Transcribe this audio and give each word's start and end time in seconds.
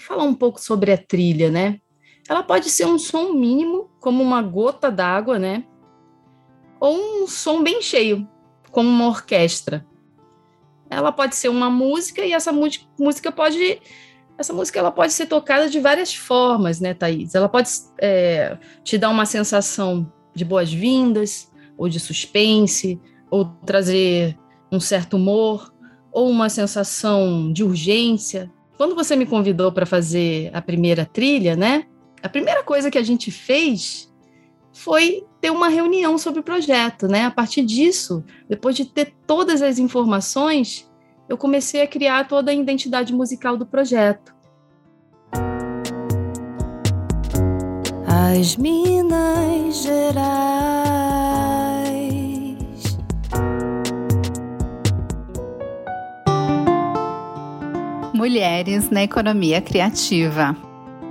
falar 0.00 0.24
um 0.24 0.34
pouco 0.34 0.60
sobre 0.60 0.92
a 0.92 0.98
trilha, 0.98 1.50
né? 1.50 1.80
Ela 2.28 2.42
pode 2.42 2.70
ser 2.70 2.86
um 2.86 2.98
som 2.98 3.32
mínimo, 3.32 3.90
como 4.00 4.22
uma 4.22 4.42
gota 4.42 4.90
d'água, 4.90 5.38
né? 5.38 5.64
Ou 6.78 7.22
um 7.22 7.26
som 7.26 7.62
bem 7.62 7.82
cheio, 7.82 8.28
como 8.70 8.88
uma 8.88 9.08
orquestra. 9.08 9.86
Ela 10.88 11.12
pode 11.12 11.36
ser 11.36 11.48
uma 11.48 11.70
música 11.70 12.24
e 12.24 12.32
essa 12.32 12.52
música 12.52 13.30
pode 13.30 13.80
essa 14.40 14.54
música 14.54 14.78
ela 14.78 14.90
pode 14.90 15.12
ser 15.12 15.26
tocada 15.26 15.68
de 15.68 15.78
várias 15.78 16.14
formas, 16.14 16.80
né, 16.80 16.94
Thaís? 16.94 17.34
Ela 17.34 17.48
pode 17.48 17.68
é, 18.00 18.56
te 18.82 18.96
dar 18.96 19.10
uma 19.10 19.26
sensação 19.26 20.10
de 20.34 20.46
boas-vindas, 20.46 21.52
ou 21.76 21.90
de 21.90 22.00
suspense, 22.00 22.98
ou 23.30 23.44
trazer 23.66 24.38
um 24.72 24.80
certo 24.80 25.16
humor, 25.16 25.72
ou 26.10 26.28
uma 26.28 26.48
sensação 26.48 27.52
de 27.52 27.62
urgência. 27.62 28.50
Quando 28.80 28.94
você 28.94 29.14
me 29.14 29.26
convidou 29.26 29.70
para 29.70 29.84
fazer 29.84 30.50
a 30.54 30.62
primeira 30.62 31.04
trilha, 31.04 31.54
né? 31.54 31.84
A 32.22 32.30
primeira 32.30 32.62
coisa 32.62 32.90
que 32.90 32.96
a 32.96 33.02
gente 33.02 33.30
fez 33.30 34.10
foi 34.72 35.22
ter 35.38 35.50
uma 35.50 35.68
reunião 35.68 36.16
sobre 36.16 36.40
o 36.40 36.42
projeto, 36.42 37.06
né? 37.06 37.26
A 37.26 37.30
partir 37.30 37.62
disso, 37.62 38.24
depois 38.48 38.74
de 38.74 38.86
ter 38.86 39.12
todas 39.26 39.60
as 39.60 39.78
informações, 39.78 40.90
eu 41.28 41.36
comecei 41.36 41.82
a 41.82 41.86
criar 41.86 42.26
toda 42.26 42.52
a 42.52 42.54
identidade 42.54 43.12
musical 43.12 43.54
do 43.54 43.66
projeto. 43.66 44.34
As 48.06 48.56
Minas 48.56 49.82
Gerais. 49.82 50.59
Mulheres 58.20 58.90
na 58.90 59.02
Economia 59.02 59.62
Criativa. 59.62 60.54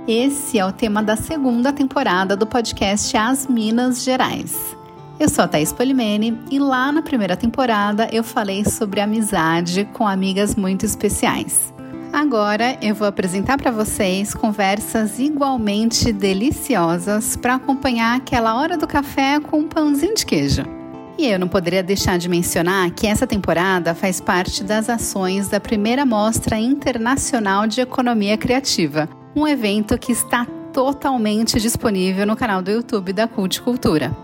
Esse 0.06 0.60
é 0.60 0.64
o 0.64 0.70
tema 0.70 1.02
da 1.02 1.16
segunda 1.16 1.72
temporada 1.72 2.36
do 2.36 2.46
podcast 2.46 3.16
As 3.16 3.48
Minas 3.48 4.04
Gerais. 4.04 4.76
Eu 5.18 5.28
sou 5.28 5.44
a 5.44 5.48
Thaís 5.48 5.72
Polimene 5.72 6.40
e 6.52 6.60
lá 6.60 6.92
na 6.92 7.02
primeira 7.02 7.36
temporada 7.36 8.08
eu 8.12 8.22
falei 8.22 8.64
sobre 8.64 9.00
amizade 9.00 9.88
com 9.92 10.06
amigas 10.06 10.54
muito 10.54 10.86
especiais. 10.86 11.74
Agora 12.12 12.78
eu 12.80 12.94
vou 12.94 13.08
apresentar 13.08 13.58
para 13.58 13.72
vocês 13.72 14.32
conversas 14.32 15.18
igualmente 15.18 16.12
deliciosas 16.12 17.34
para 17.36 17.56
acompanhar 17.56 18.18
aquela 18.18 18.54
hora 18.54 18.78
do 18.78 18.86
café 18.86 19.40
com 19.40 19.58
um 19.58 19.68
pãozinho 19.68 20.14
de 20.14 20.24
queijo. 20.24 20.79
E 21.20 21.26
eu 21.26 21.38
não 21.38 21.48
poderia 21.48 21.82
deixar 21.82 22.18
de 22.18 22.30
mencionar 22.30 22.90
que 22.92 23.06
essa 23.06 23.26
temporada 23.26 23.94
faz 23.94 24.22
parte 24.22 24.64
das 24.64 24.88
ações 24.88 25.48
da 25.48 25.60
primeira 25.60 26.06
Mostra 26.06 26.58
Internacional 26.58 27.66
de 27.66 27.82
Economia 27.82 28.38
Criativa, 28.38 29.06
um 29.36 29.46
evento 29.46 29.98
que 29.98 30.12
está 30.12 30.46
totalmente 30.72 31.60
disponível 31.60 32.24
no 32.24 32.34
canal 32.34 32.62
do 32.62 32.70
YouTube 32.70 33.12
da 33.12 33.28
Cult 33.28 33.60
Cultura. 33.60 34.16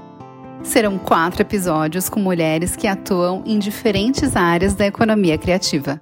Serão 0.62 0.96
quatro 0.96 1.42
episódios 1.42 2.08
com 2.08 2.18
mulheres 2.18 2.74
que 2.74 2.86
atuam 2.86 3.42
em 3.44 3.58
diferentes 3.58 4.34
áreas 4.34 4.74
da 4.74 4.86
economia 4.86 5.36
criativa. 5.36 6.00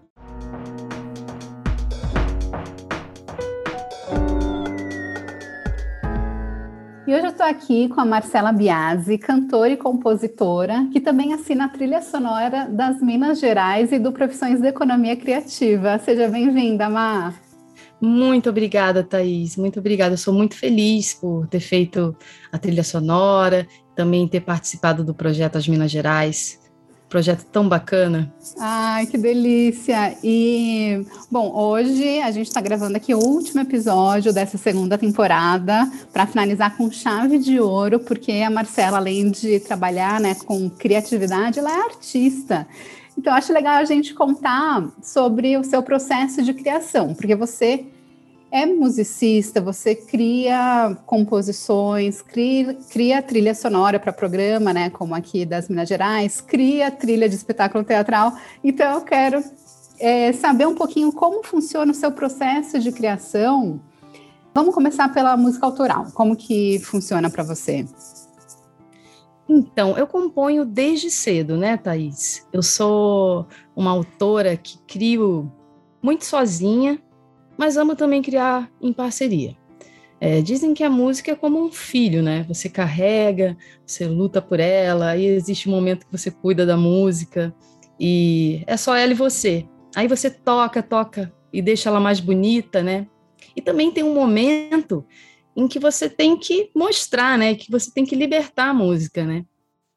E 7.06 7.12
hoje 7.12 7.26
eu 7.26 7.30
estou 7.32 7.44
aqui 7.44 7.86
com 7.90 8.00
a 8.00 8.04
Marcela 8.06 8.50
Biasi, 8.50 9.18
cantora 9.18 9.68
e 9.68 9.76
compositora, 9.76 10.88
que 10.90 10.98
também 10.98 11.34
assina 11.34 11.66
a 11.66 11.68
trilha 11.68 12.00
sonora 12.00 12.66
das 12.66 12.98
Minas 13.02 13.38
Gerais 13.38 13.92
e 13.92 13.98
do 13.98 14.10
Profissões 14.10 14.58
de 14.58 14.68
Economia 14.68 15.14
Criativa. 15.14 15.98
Seja 15.98 16.28
bem-vinda, 16.28 16.88
Mar. 16.88 17.38
Muito 18.00 18.48
obrigada, 18.48 19.04
Thaís. 19.04 19.54
Muito 19.58 19.80
obrigada. 19.80 20.14
Eu 20.14 20.18
sou 20.18 20.32
muito 20.32 20.56
feliz 20.56 21.12
por 21.12 21.46
ter 21.46 21.60
feito 21.60 22.16
a 22.50 22.56
trilha 22.56 22.82
sonora, 22.82 23.66
também 23.94 24.26
ter 24.26 24.40
participado 24.40 25.04
do 25.04 25.14
projeto 25.14 25.56
As 25.56 25.68
Minas 25.68 25.90
Gerais. 25.90 26.58
Projeto 27.14 27.44
tão 27.44 27.68
bacana. 27.68 28.34
Ai, 28.58 29.06
que 29.06 29.16
delícia! 29.16 30.16
E, 30.20 31.06
bom, 31.30 31.54
hoje 31.54 32.18
a 32.18 32.32
gente 32.32 32.48
está 32.48 32.60
gravando 32.60 32.96
aqui 32.96 33.14
o 33.14 33.20
último 33.20 33.60
episódio 33.60 34.32
dessa 34.32 34.58
segunda 34.58 34.98
temporada 34.98 35.88
para 36.12 36.26
finalizar 36.26 36.76
com 36.76 36.90
chave 36.90 37.38
de 37.38 37.60
ouro, 37.60 38.00
porque 38.00 38.32
a 38.32 38.50
Marcela, 38.50 38.98
além 38.98 39.30
de 39.30 39.60
trabalhar 39.60 40.20
né, 40.20 40.34
com 40.44 40.68
criatividade, 40.68 41.60
ela 41.60 41.70
é 41.70 41.82
artista. 41.82 42.66
Então, 43.16 43.32
acho 43.32 43.52
legal 43.52 43.76
a 43.76 43.84
gente 43.84 44.12
contar 44.12 44.84
sobre 45.00 45.56
o 45.56 45.62
seu 45.62 45.84
processo 45.84 46.42
de 46.42 46.52
criação, 46.52 47.14
porque 47.14 47.36
você 47.36 47.86
é 48.54 48.64
musicista, 48.64 49.60
você 49.60 49.96
cria 49.96 50.96
composições, 51.06 52.22
cria, 52.22 52.78
cria 52.88 53.20
trilha 53.20 53.52
sonora 53.52 53.98
para 53.98 54.12
programa, 54.12 54.72
né, 54.72 54.90
como 54.90 55.12
aqui 55.12 55.44
das 55.44 55.68
Minas 55.68 55.88
Gerais, 55.88 56.40
cria 56.40 56.88
trilha 56.88 57.28
de 57.28 57.34
espetáculo 57.34 57.82
teatral. 57.82 58.32
Então 58.62 58.94
eu 58.94 59.00
quero 59.00 59.42
é, 59.98 60.32
saber 60.32 60.68
um 60.68 60.74
pouquinho 60.76 61.10
como 61.10 61.42
funciona 61.42 61.90
o 61.90 61.94
seu 61.94 62.12
processo 62.12 62.78
de 62.78 62.92
criação. 62.92 63.80
Vamos 64.54 64.72
começar 64.72 65.12
pela 65.12 65.36
música 65.36 65.66
autoral. 65.66 66.06
Como 66.14 66.36
que 66.36 66.78
funciona 66.78 67.28
para 67.28 67.42
você? 67.42 67.84
Então, 69.48 69.98
eu 69.98 70.06
componho 70.06 70.64
desde 70.64 71.10
cedo, 71.10 71.56
né, 71.56 71.76
Thaís? 71.76 72.46
Eu 72.52 72.62
sou 72.62 73.48
uma 73.74 73.90
autora 73.90 74.56
que 74.56 74.78
crio 74.86 75.52
muito 76.00 76.24
sozinha, 76.24 77.02
mas 77.56 77.76
amo 77.76 77.94
também 77.94 78.22
criar 78.22 78.70
em 78.80 78.92
parceria. 78.92 79.56
É, 80.20 80.40
dizem 80.40 80.72
que 80.72 80.82
a 80.82 80.90
música 80.90 81.32
é 81.32 81.34
como 81.34 81.62
um 81.62 81.70
filho, 81.70 82.22
né? 82.22 82.44
Você 82.48 82.68
carrega, 82.68 83.56
você 83.84 84.06
luta 84.06 84.40
por 84.40 84.60
ela, 84.60 85.10
aí 85.10 85.26
existe 85.26 85.68
um 85.68 85.72
momento 85.72 86.06
que 86.06 86.12
você 86.12 86.30
cuida 86.30 86.64
da 86.64 86.76
música 86.76 87.54
e 87.98 88.62
é 88.66 88.76
só 88.76 88.96
ela 88.96 89.12
e 89.12 89.16
você. 89.16 89.66
Aí 89.94 90.08
você 90.08 90.30
toca, 90.30 90.82
toca 90.82 91.32
e 91.52 91.60
deixa 91.60 91.88
ela 91.88 92.00
mais 92.00 92.20
bonita, 92.20 92.82
né? 92.82 93.06
E 93.54 93.60
também 93.60 93.92
tem 93.92 94.02
um 94.02 94.14
momento 94.14 95.04
em 95.56 95.68
que 95.68 95.78
você 95.78 96.08
tem 96.08 96.36
que 96.36 96.70
mostrar, 96.74 97.38
né? 97.38 97.54
Que 97.54 97.70
você 97.70 97.92
tem 97.92 98.04
que 98.04 98.16
libertar 98.16 98.70
a 98.70 98.74
música, 98.74 99.24
né? 99.24 99.44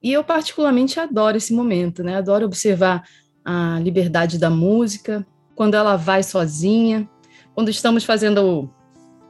E 0.01 0.13
eu 0.13 0.23
particularmente 0.23 0.99
adoro 0.99 1.37
esse 1.37 1.53
momento, 1.53 2.03
né? 2.03 2.17
Adoro 2.17 2.45
observar 2.45 3.03
a 3.43 3.79
liberdade 3.79 4.37
da 4.37 4.49
música, 4.49 5.25
quando 5.55 5.73
ela 5.75 5.95
vai 5.95 6.21
sozinha, 6.21 7.09
quando 7.57 7.69
estamos 7.69 8.03
fazendo, 8.03 8.69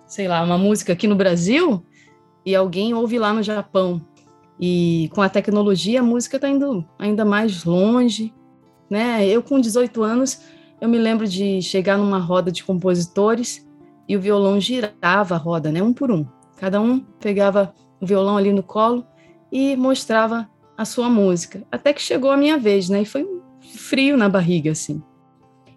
sei 0.06 0.28
lá, 0.28 0.44
uma 0.44 0.58
música 0.58 0.92
aqui 0.92 1.08
no 1.08 1.16
Brasil 1.16 1.82
e 2.46 2.54
alguém 2.54 2.94
ouve 2.94 3.18
lá 3.18 3.34
no 3.34 3.42
Japão. 3.42 4.06
E 4.60 5.10
com 5.14 5.22
a 5.22 5.30
tecnologia, 5.30 6.02
a 6.02 6.04
música 6.04 6.36
está 6.36 6.50
indo 6.50 6.86
ainda 7.00 7.24
mais 7.24 7.64
longe, 7.64 8.34
né? 8.90 9.26
Eu 9.26 9.42
com 9.42 9.62
18 9.62 10.04
anos, 10.04 10.42
eu 10.82 10.90
me 10.90 10.98
lembro 10.98 11.26
de 11.26 11.62
chegar 11.62 11.98
numa 11.98 12.20
roda 12.20 12.52
de 12.52 12.66
compositores 12.66 13.66
e 14.10 14.18
o 14.18 14.20
violão 14.20 14.60
girava 14.60 15.36
a 15.36 15.38
roda, 15.38 15.72
né? 15.72 15.82
Um 15.82 15.94
por 15.94 16.12
um. 16.12 16.26
Cada 16.58 16.82
um 16.82 17.00
pegava 17.22 17.74
o 18.02 18.06
violão 18.06 18.36
ali 18.36 18.52
no 18.52 18.62
colo 18.62 19.08
e 19.50 19.74
mostrava 19.78 20.50
a 20.78 20.84
sua 20.84 21.10
música. 21.10 21.66
Até 21.72 21.94
que 21.94 22.02
chegou 22.02 22.30
a 22.30 22.36
minha 22.36 22.58
vez, 22.58 22.90
né? 22.90 23.04
E 23.04 23.06
foi 23.06 23.24
um 23.24 23.40
frio 23.62 24.18
na 24.18 24.28
barriga, 24.28 24.72
assim. 24.72 25.02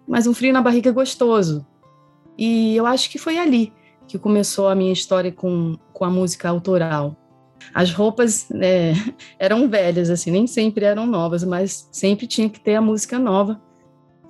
Mas 0.05 0.27
um 0.27 0.33
frio 0.33 0.51
na 0.51 0.61
barriga 0.61 0.91
gostoso, 0.91 1.65
e 2.37 2.75
eu 2.75 2.85
acho 2.85 3.09
que 3.09 3.17
foi 3.17 3.37
ali 3.37 3.73
que 4.11 4.19
começou 4.19 4.67
a 4.67 4.75
minha 4.75 4.91
história 4.91 5.31
com, 5.31 5.77
com 5.93 6.03
a 6.03 6.09
música 6.09 6.49
autoral. 6.49 7.15
As 7.73 7.93
roupas 7.93 8.49
é, 8.51 8.93
eram 9.39 9.69
velhas, 9.69 10.09
assim, 10.09 10.31
nem 10.31 10.45
sempre 10.45 10.83
eram 10.83 11.05
novas, 11.05 11.43
mas 11.45 11.87
sempre 11.91 12.27
tinha 12.27 12.49
que 12.49 12.59
ter 12.59 12.75
a 12.75 12.81
música 12.81 13.17
nova 13.17 13.61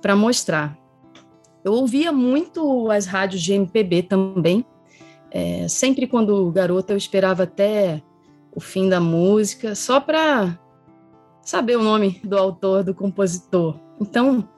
para 0.00 0.14
mostrar. 0.14 0.78
Eu 1.64 1.72
ouvia 1.72 2.12
muito 2.12 2.90
as 2.90 3.06
rádios 3.06 3.42
de 3.42 3.54
MPB 3.54 4.04
também. 4.04 4.64
É, 5.30 5.66
sempre 5.66 6.06
quando 6.06 6.50
garota 6.52 6.92
eu 6.92 6.96
esperava 6.96 7.44
até 7.44 8.02
o 8.54 8.60
fim 8.60 8.88
da 8.88 9.00
música, 9.00 9.74
só 9.74 9.98
para 9.98 10.58
saber 11.42 11.76
o 11.76 11.82
nome 11.82 12.20
do 12.22 12.38
autor, 12.38 12.84
do 12.84 12.94
compositor. 12.94 13.76
Então, 14.00 14.48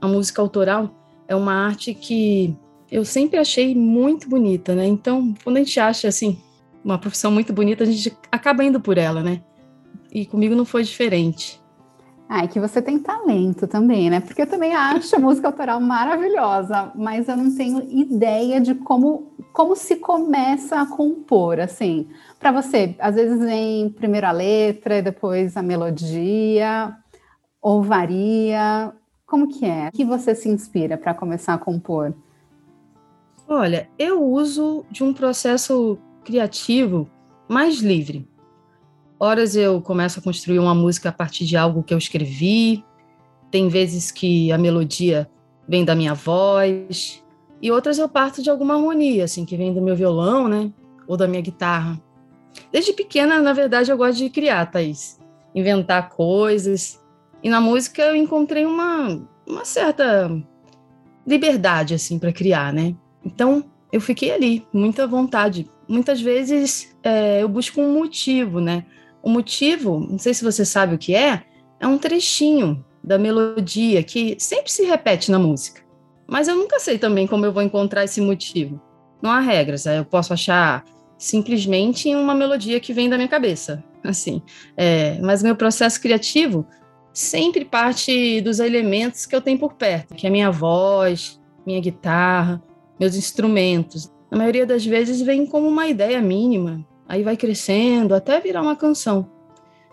a 0.00 0.06
música 0.06 0.40
autoral 0.40 0.90
é 1.26 1.34
uma 1.34 1.52
arte 1.52 1.94
que 1.94 2.56
eu 2.90 3.04
sempre 3.04 3.38
achei 3.38 3.74
muito 3.74 4.28
bonita, 4.28 4.74
né? 4.74 4.86
Então, 4.86 5.34
quando 5.44 5.56
a 5.56 5.60
gente 5.60 5.78
acha 5.78 6.08
assim 6.08 6.38
uma 6.84 6.98
profissão 6.98 7.30
muito 7.30 7.52
bonita, 7.52 7.84
a 7.84 7.86
gente 7.86 8.16
acaba 8.32 8.64
indo 8.64 8.80
por 8.80 8.96
ela, 8.96 9.22
né? 9.22 9.42
E 10.12 10.24
comigo 10.24 10.54
não 10.54 10.64
foi 10.64 10.82
diferente. 10.82 11.60
Ah, 12.28 12.44
é 12.44 12.46
que 12.46 12.60
você 12.60 12.82
tem 12.82 12.98
talento 12.98 13.66
também, 13.66 14.10
né? 14.10 14.20
Porque 14.20 14.42
eu 14.42 14.46
também 14.46 14.74
acho 14.74 15.16
a 15.16 15.18
música 15.18 15.48
autoral 15.48 15.80
maravilhosa, 15.80 16.92
mas 16.94 17.26
eu 17.26 17.36
não 17.36 17.54
tenho 17.54 17.82
ideia 17.90 18.60
de 18.60 18.74
como, 18.74 19.32
como 19.52 19.74
se 19.74 19.96
começa 19.96 20.80
a 20.80 20.86
compor, 20.86 21.58
assim. 21.58 22.06
Para 22.38 22.52
você, 22.52 22.94
às 22.98 23.14
vezes 23.14 23.40
vem 23.40 23.88
primeiro 23.88 24.26
a 24.26 24.32
letra, 24.32 25.00
depois 25.00 25.56
a 25.56 25.62
melodia, 25.62 26.94
ou 27.62 27.82
varia. 27.82 28.92
Como 29.26 29.48
que 29.48 29.64
é? 29.64 29.88
O 29.88 29.92
que 29.92 30.04
você 30.04 30.34
se 30.34 30.50
inspira 30.50 30.98
para 30.98 31.14
começar 31.14 31.54
a 31.54 31.58
compor? 31.58 32.14
Olha, 33.48 33.88
eu 33.98 34.22
uso 34.22 34.84
de 34.90 35.02
um 35.02 35.14
processo 35.14 35.96
criativo 36.22 37.08
mais 37.48 37.78
livre. 37.78 38.28
Horas 39.18 39.56
eu 39.56 39.80
começo 39.80 40.20
a 40.20 40.22
construir 40.22 40.58
uma 40.58 40.74
música 40.74 41.08
a 41.08 41.12
partir 41.12 41.46
de 41.46 41.56
algo 41.56 41.82
que 41.82 41.94
eu 41.94 41.98
escrevi, 41.98 42.84
tem 43.50 43.68
vezes 43.68 44.10
que 44.10 44.52
a 44.52 44.58
melodia 44.58 45.30
vem 45.66 45.82
da 45.82 45.94
minha 45.94 46.12
voz, 46.12 47.24
e 47.60 47.70
outras 47.70 47.98
eu 47.98 48.06
parto 48.06 48.42
de 48.42 48.50
alguma 48.50 48.74
harmonia, 48.74 49.24
assim, 49.24 49.46
que 49.46 49.56
vem 49.56 49.72
do 49.72 49.80
meu 49.80 49.96
violão, 49.96 50.46
né? 50.46 50.70
Ou 51.06 51.16
da 51.16 51.26
minha 51.26 51.40
guitarra. 51.40 51.98
Desde 52.70 52.92
pequena, 52.92 53.40
na 53.40 53.54
verdade, 53.54 53.90
eu 53.90 53.96
gosto 53.96 54.18
de 54.18 54.28
criar, 54.28 54.66
Thaís. 54.66 55.18
Inventar 55.54 56.10
coisas. 56.10 57.02
E 57.42 57.48
na 57.48 57.60
música 57.62 58.02
eu 58.02 58.14
encontrei 58.14 58.66
uma, 58.66 59.26
uma 59.46 59.64
certa 59.64 60.30
liberdade, 61.26 61.94
assim, 61.94 62.18
para 62.18 62.32
criar, 62.32 62.72
né? 62.72 62.94
Então, 63.24 63.64
eu 63.92 64.00
fiquei 64.00 64.30
ali, 64.30 64.66
muita 64.72 65.06
vontade. 65.06 65.68
Muitas 65.88 66.20
vezes 66.20 66.94
é, 67.02 67.42
eu 67.42 67.48
busco 67.48 67.80
um 67.80 67.92
motivo, 67.94 68.60
né? 68.60 68.84
O 69.22 69.30
motivo, 69.30 70.00
não 70.00 70.18
sei 70.18 70.34
se 70.34 70.44
você 70.44 70.64
sabe 70.64 70.94
o 70.94 70.98
que 70.98 71.14
é, 71.14 71.42
é 71.80 71.86
um 71.86 71.98
trechinho 71.98 72.84
da 73.02 73.18
melodia 73.18 74.02
que 74.02 74.36
sempre 74.38 74.70
se 74.70 74.84
repete 74.84 75.30
na 75.30 75.38
música. 75.38 75.82
Mas 76.26 76.46
eu 76.46 76.56
nunca 76.56 76.78
sei 76.78 76.98
também 76.98 77.26
como 77.26 77.46
eu 77.46 77.52
vou 77.52 77.62
encontrar 77.62 78.04
esse 78.04 78.20
motivo. 78.20 78.80
Não 79.22 79.30
há 79.30 79.40
regras, 79.40 79.86
eu 79.86 80.04
posso 80.04 80.32
achar 80.32 80.84
simplesmente 81.16 82.14
uma 82.14 82.34
melodia 82.34 82.78
que 82.78 82.92
vem 82.92 83.08
da 83.08 83.16
minha 83.16 83.28
cabeça, 83.28 83.82
assim. 84.04 84.42
É, 84.76 85.18
mas 85.20 85.42
meu 85.42 85.56
processo 85.56 86.00
criativo 86.00 86.66
sempre 87.12 87.64
parte 87.64 88.40
dos 88.42 88.60
elementos 88.60 89.26
que 89.26 89.34
eu 89.34 89.40
tenho 89.40 89.58
por 89.58 89.74
perto, 89.74 90.14
que 90.14 90.26
é 90.26 90.30
minha 90.30 90.50
voz, 90.50 91.40
minha 91.66 91.80
guitarra, 91.80 92.62
meus 92.98 93.16
instrumentos. 93.16 94.10
Na 94.30 94.38
maioria 94.38 94.66
das 94.66 94.84
vezes 94.84 95.20
vem 95.20 95.46
como 95.46 95.68
uma 95.68 95.86
ideia 95.86 96.20
mínima, 96.20 96.84
aí 97.08 97.22
vai 97.22 97.36
crescendo 97.36 98.14
até 98.14 98.40
virar 98.40 98.62
uma 98.62 98.76
canção. 98.76 99.30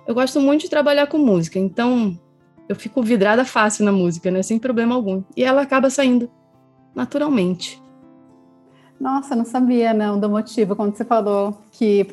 Eu 0.07 0.13
gosto 0.13 0.39
muito 0.39 0.61
de 0.61 0.69
trabalhar 0.69 1.07
com 1.07 1.17
música, 1.17 1.57
então 1.57 2.19
eu 2.67 2.75
fico 2.75 3.01
vidrada 3.01 3.45
fácil 3.45 3.85
na 3.85 3.91
música, 3.91 4.29
né, 4.29 4.43
sem 4.43 4.59
problema 4.59 4.95
algum. 4.95 5.23
E 5.35 5.43
ela 5.43 5.61
acaba 5.61 5.89
saindo 5.89 6.29
naturalmente. 6.93 7.81
Nossa, 8.99 9.35
não 9.35 9.45
sabia 9.45 9.93
não 9.93 10.19
do 10.19 10.29
motivo. 10.29 10.75
Quando 10.75 10.95
você 10.95 11.03
falou 11.03 11.57
que 11.71 12.07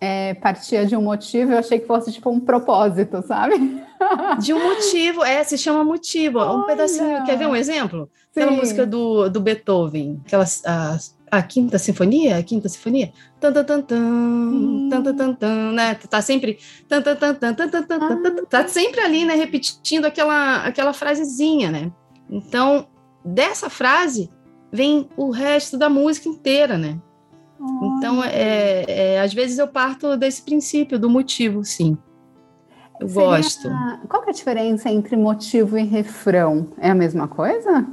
é, 0.00 0.34
partia 0.34 0.86
de 0.86 0.96
um 0.96 1.02
motivo, 1.02 1.52
eu 1.52 1.58
achei 1.58 1.78
que 1.78 1.86
fosse 1.86 2.12
tipo 2.12 2.30
um 2.30 2.40
propósito, 2.40 3.22
sabe? 3.22 3.82
De 4.40 4.52
um 4.52 4.62
motivo, 4.62 5.24
é, 5.24 5.42
se 5.44 5.56
chama 5.56 5.84
motivo. 5.84 6.38
Olha. 6.38 6.58
Um 6.58 6.66
pedacinho, 6.66 7.24
quer 7.24 7.36
ver 7.36 7.46
um 7.46 7.56
exemplo? 7.56 8.10
Sim. 8.32 8.40
Aquela 8.40 8.56
música 8.56 8.86
do, 8.86 9.28
do 9.28 9.40
Beethoven, 9.40 10.20
aquela, 10.26 10.44
a, 10.66 10.98
a 11.30 11.42
quinta 11.42 11.78
sinfonia, 11.78 12.38
a 12.38 12.42
quinta 12.42 12.68
sinfonia. 12.68 13.12
Tan 13.40 13.52
tan 13.52 13.64
tan 13.64 13.82
tan, 13.82 15.02
tan, 15.02 15.16
tan, 15.16 15.34
tan 15.34 15.72
né? 15.72 15.94
Tá 15.94 16.20
sempre 16.20 16.58
tan 16.88 17.02
tan 17.02 17.16
tan 17.16 17.34
tan 17.34 17.54
tan, 17.54 17.82
tan, 17.82 17.98
ah. 18.00 18.46
tá 18.48 18.68
sempre 18.68 19.00
ali, 19.00 19.24
né, 19.24 19.34
repetindo 19.34 20.04
aquela 20.04 20.64
aquela 20.64 20.92
frasezinha, 20.92 21.70
né? 21.70 21.92
Então, 22.28 22.88
dessa 23.24 23.70
frase 23.70 24.30
vem 24.72 25.08
o 25.16 25.30
resto 25.30 25.76
da 25.76 25.88
música 25.88 26.28
inteira, 26.28 26.76
né? 26.76 27.00
Então, 27.82 28.22
é, 28.22 28.84
é, 28.86 29.20
às 29.20 29.32
vezes 29.32 29.58
eu 29.58 29.66
parto 29.66 30.16
desse 30.16 30.42
princípio, 30.42 30.98
do 30.98 31.08
motivo, 31.08 31.64
sim. 31.64 31.96
Eu 33.00 33.08
Seria, 33.08 33.28
gosto. 33.28 33.68
Qual 34.08 34.24
é 34.24 34.30
a 34.30 34.32
diferença 34.32 34.90
entre 34.90 35.16
motivo 35.16 35.78
e 35.78 35.84
refrão? 35.84 36.68
É 36.78 36.90
a 36.90 36.94
mesma 36.94 37.28
coisa? 37.28 37.86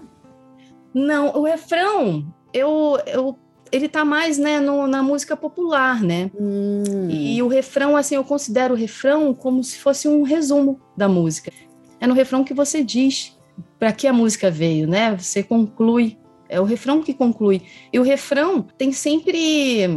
Não, 0.94 1.30
o 1.36 1.44
refrão, 1.44 2.26
eu, 2.54 3.00
eu, 3.08 3.38
ele 3.72 3.90
tá 3.90 4.06
mais 4.06 4.38
né, 4.38 4.60
no, 4.60 4.88
na 4.88 5.02
música 5.02 5.36
popular, 5.36 6.02
né? 6.02 6.30
Hum. 6.40 7.10
E 7.10 7.42
o 7.42 7.48
refrão, 7.48 7.98
assim, 7.98 8.16
eu 8.16 8.24
considero 8.24 8.74
o 8.74 8.78
refrão 8.78 9.34
como 9.34 9.64
se 9.64 9.78
fosse 9.78 10.08
um 10.08 10.24
resumo 10.24 10.80
da 10.96 11.10
música. 11.10 11.52
É 12.00 12.08
no 12.08 12.14
refrão 12.14 12.44
que 12.44 12.54
você 12.54 12.84
diz 12.84 13.38
para 13.80 13.92
que 13.92 14.08
a 14.08 14.14
música 14.14 14.52
veio, 14.52 14.88
né? 14.88 15.16
Você 15.18 15.44
conclui 15.44 16.18
é 16.54 16.62
o 16.62 16.66
refrão 16.66 17.02
que 17.02 17.16
conclui. 17.16 17.64
E 17.92 18.00
o 18.00 18.04
refrão 18.04 18.62
tem 18.78 18.92
sempre 18.92 19.88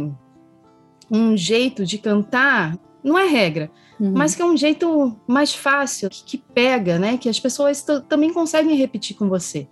um 1.09 1.37
jeito 1.37 1.85
de 1.85 1.99
cantar, 1.99 2.75
não 3.03 3.17
é 3.17 3.25
regra, 3.25 3.69
uhum. 3.99 4.13
mas 4.15 4.35
que 4.35 4.41
é 4.41 4.45
um 4.45 4.57
jeito 4.57 5.15
mais 5.27 5.53
fácil, 5.53 6.09
que, 6.09 6.23
que 6.23 6.37
pega, 6.37 6.97
né? 6.97 7.17
Que 7.17 7.29
as 7.29 7.39
pessoas 7.39 7.85
também 8.07 8.33
conseguem 8.33 8.75
repetir 8.75 9.15
com 9.15 9.27
você. 9.27 9.67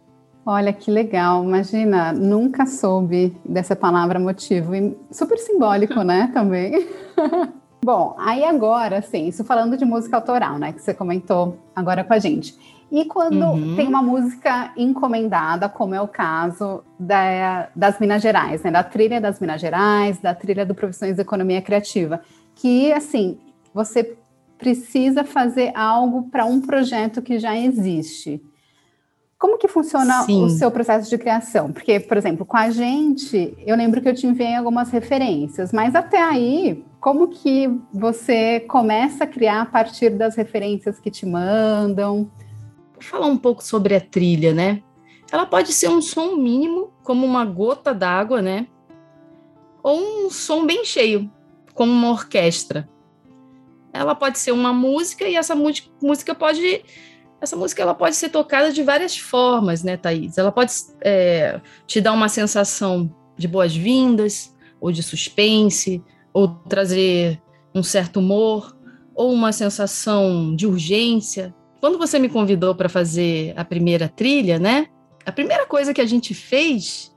Olha 0.45 0.71
que 0.71 0.91
legal, 0.91 1.43
imagina, 1.43 2.13
nunca 2.13 2.67
soube 2.67 3.35
dessa 3.43 3.75
palavra 3.75 4.19
motivo, 4.19 4.75
e 4.75 4.95
super 5.09 5.39
simbólico, 5.39 6.03
né, 6.03 6.29
também. 6.35 6.87
Bom, 7.83 8.15
aí 8.19 8.43
agora, 8.43 9.01
sim, 9.01 9.27
isso 9.27 9.43
falando 9.43 9.75
de 9.75 9.85
música 9.85 10.17
autoral, 10.17 10.59
né, 10.59 10.71
que 10.71 10.81
você 10.81 10.93
comentou 10.93 11.57
agora 11.75 12.03
com 12.03 12.13
a 12.13 12.19
gente. 12.19 12.55
E 12.91 13.05
quando 13.05 13.43
uhum. 13.43 13.75
tem 13.75 13.87
uma 13.87 14.01
música 14.01 14.71
encomendada, 14.77 15.67
como 15.67 15.95
é 15.95 16.01
o 16.01 16.07
caso 16.07 16.83
da, 16.99 17.67
das 17.75 17.99
Minas 17.99 18.21
Gerais, 18.21 18.61
né? 18.61 18.69
Da 18.69 18.83
trilha 18.83 19.19
das 19.19 19.39
Minas 19.39 19.59
Gerais, 19.59 20.19
da 20.19 20.35
trilha 20.35 20.65
do 20.65 20.75
Profissões 20.75 21.15
de 21.15 21.21
Economia 21.21 21.61
Criativa, 21.61 22.21
que 22.55 22.91
assim 22.91 23.37
você 23.73 24.17
precisa 24.57 25.23
fazer 25.23 25.71
algo 25.75 26.29
para 26.29 26.45
um 26.45 26.61
projeto 26.61 27.21
que 27.21 27.37
já 27.37 27.57
existe. 27.57 28.41
Como 29.37 29.57
que 29.57 29.67
funciona 29.67 30.23
Sim. 30.23 30.45
o 30.45 30.49
seu 30.49 30.71
processo 30.71 31.09
de 31.09 31.17
criação? 31.17 31.71
Porque, 31.71 31.99
por 31.99 32.15
exemplo, 32.15 32.45
com 32.45 32.55
a 32.55 32.69
gente, 32.69 33.53
eu 33.59 33.75
lembro 33.75 34.01
que 34.01 34.07
eu 34.07 34.15
te 34.15 34.25
enviei 34.25 34.55
algumas 34.55 34.89
referências, 34.89 35.73
mas 35.73 35.93
até 35.93 36.21
aí, 36.21 36.83
como 37.01 37.27
que 37.27 37.69
você 37.93 38.61
começa 38.61 39.25
a 39.25 39.27
criar 39.27 39.61
a 39.61 39.65
partir 39.65 40.11
das 40.11 40.35
referências 40.35 40.99
que 40.99 41.11
te 41.11 41.25
mandam? 41.25 42.31
falar 42.99 43.27
um 43.27 43.37
pouco 43.37 43.63
sobre 43.63 43.95
a 43.95 44.01
trilha, 44.01 44.53
né? 44.53 44.81
Ela 45.31 45.45
pode 45.45 45.73
ser 45.73 45.89
um 45.89 46.01
som 46.01 46.35
mínimo, 46.35 46.91
como 47.03 47.25
uma 47.25 47.45
gota 47.45 47.93
d'água, 47.93 48.41
né? 48.41 48.67
Ou 49.83 50.25
um 50.25 50.29
som 50.29 50.65
bem 50.65 50.83
cheio, 50.83 51.29
como 51.75 51.91
uma 51.91 52.09
orquestra. 52.09 52.89
Ela 53.93 54.15
pode 54.15 54.39
ser 54.39 54.51
uma 54.51 54.73
música 54.73 55.25
e 55.25 55.35
essa 55.35 55.55
música 55.55 56.33
pode 56.33 56.83
essa 57.39 57.55
música 57.55 57.83
ela 57.83 57.93
pode 57.93 58.15
ser 58.15 58.29
tocada 58.29 58.71
de 58.71 58.81
várias 58.81 59.15
formas, 59.15 59.83
né, 59.83 59.97
Thaís? 59.97 60.37
Ela 60.37 60.51
pode 60.51 60.73
é, 61.01 61.61
te 61.85 62.01
dar 62.01 62.13
uma 62.13 62.27
sensação 62.27 63.13
de 63.37 63.47
boas-vindas, 63.47 64.55
ou 64.81 64.91
de 64.91 65.03
suspense, 65.03 66.03
ou 66.33 66.47
trazer 66.47 67.39
um 67.73 67.83
certo 67.83 68.17
humor, 68.19 68.75
ou 69.13 69.31
uma 69.31 69.51
sensação 69.51 70.55
de 70.55 70.65
urgência, 70.65 71.53
quando 71.79 71.99
você 71.99 72.17
me 72.17 72.29
convidou 72.29 72.73
para 72.73 72.89
fazer 72.89 73.53
a 73.55 73.63
primeira 73.63 74.09
trilha, 74.09 74.57
né? 74.57 74.87
A 75.25 75.31
primeira 75.31 75.67
coisa 75.67 75.93
que 75.93 76.01
a 76.01 76.05
gente 76.05 76.33
fez 76.33 77.14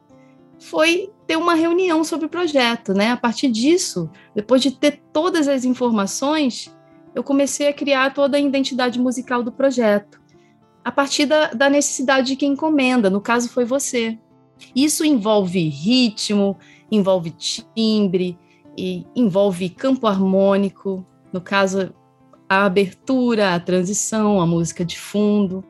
foi 0.59 1.11
ter 1.27 1.37
uma 1.37 1.55
reunião 1.55 2.03
sobre 2.03 2.27
o 2.27 2.29
projeto, 2.29 2.93
né? 2.93 3.11
A 3.11 3.17
partir 3.17 3.49
disso, 3.49 4.11
depois 4.35 4.63
de 4.63 4.71
ter 4.71 5.01
todas 5.13 5.47
as 5.49 5.65
informações, 5.65 6.75
eu 7.15 7.23
comecei 7.23 7.69
a 7.69 7.73
criar 7.73 8.15
toda 8.15 8.37
a 8.37 8.41
identidade 8.41 8.99
musical 8.99 9.43
do 9.43 9.53
projeto. 9.53 10.21
A 10.85 10.91
partir 10.91 11.27
da, 11.27 11.53
da 11.53 11.69
necessidade 11.69 12.29
de 12.29 12.37
quem 12.37 12.53
encomenda, 12.53 13.11
no 13.11 13.21
caso 13.21 13.49
foi 13.49 13.65
você. 13.65 14.19
Isso 14.75 15.05
envolve 15.05 15.69
ritmo, 15.69 16.57
envolve 16.91 17.31
timbre, 17.75 18.39
e 18.79 19.05
envolve 19.17 19.69
campo 19.71 20.07
harmônico. 20.07 21.05
No 21.33 21.41
caso, 21.41 21.93
a 22.49 22.65
abertura, 22.65 23.55
a 23.55 23.61
transição, 23.61 24.41
a 24.41 24.47
música 24.47 24.85
de 24.85 24.97
fundo. 24.97 25.65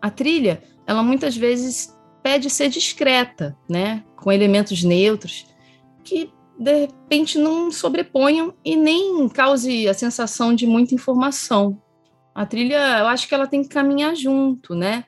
A 0.00 0.10
trilha, 0.10 0.62
ela 0.86 1.02
muitas 1.02 1.34
vezes 1.34 1.96
pede 2.22 2.50
ser 2.50 2.68
discreta, 2.68 3.56
né, 3.68 4.04
com 4.16 4.30
elementos 4.30 4.82
neutros 4.82 5.46
que 6.04 6.30
de 6.58 6.80
repente 6.80 7.38
não 7.38 7.70
sobreponham 7.70 8.52
e 8.64 8.76
nem 8.76 9.28
cause 9.28 9.88
a 9.88 9.94
sensação 9.94 10.54
de 10.54 10.66
muita 10.66 10.94
informação. 10.94 11.80
A 12.34 12.44
trilha, 12.44 12.98
eu 12.98 13.06
acho 13.06 13.28
que 13.28 13.34
ela 13.34 13.46
tem 13.46 13.62
que 13.62 13.68
caminhar 13.68 14.14
junto, 14.14 14.74
né? 14.74 15.04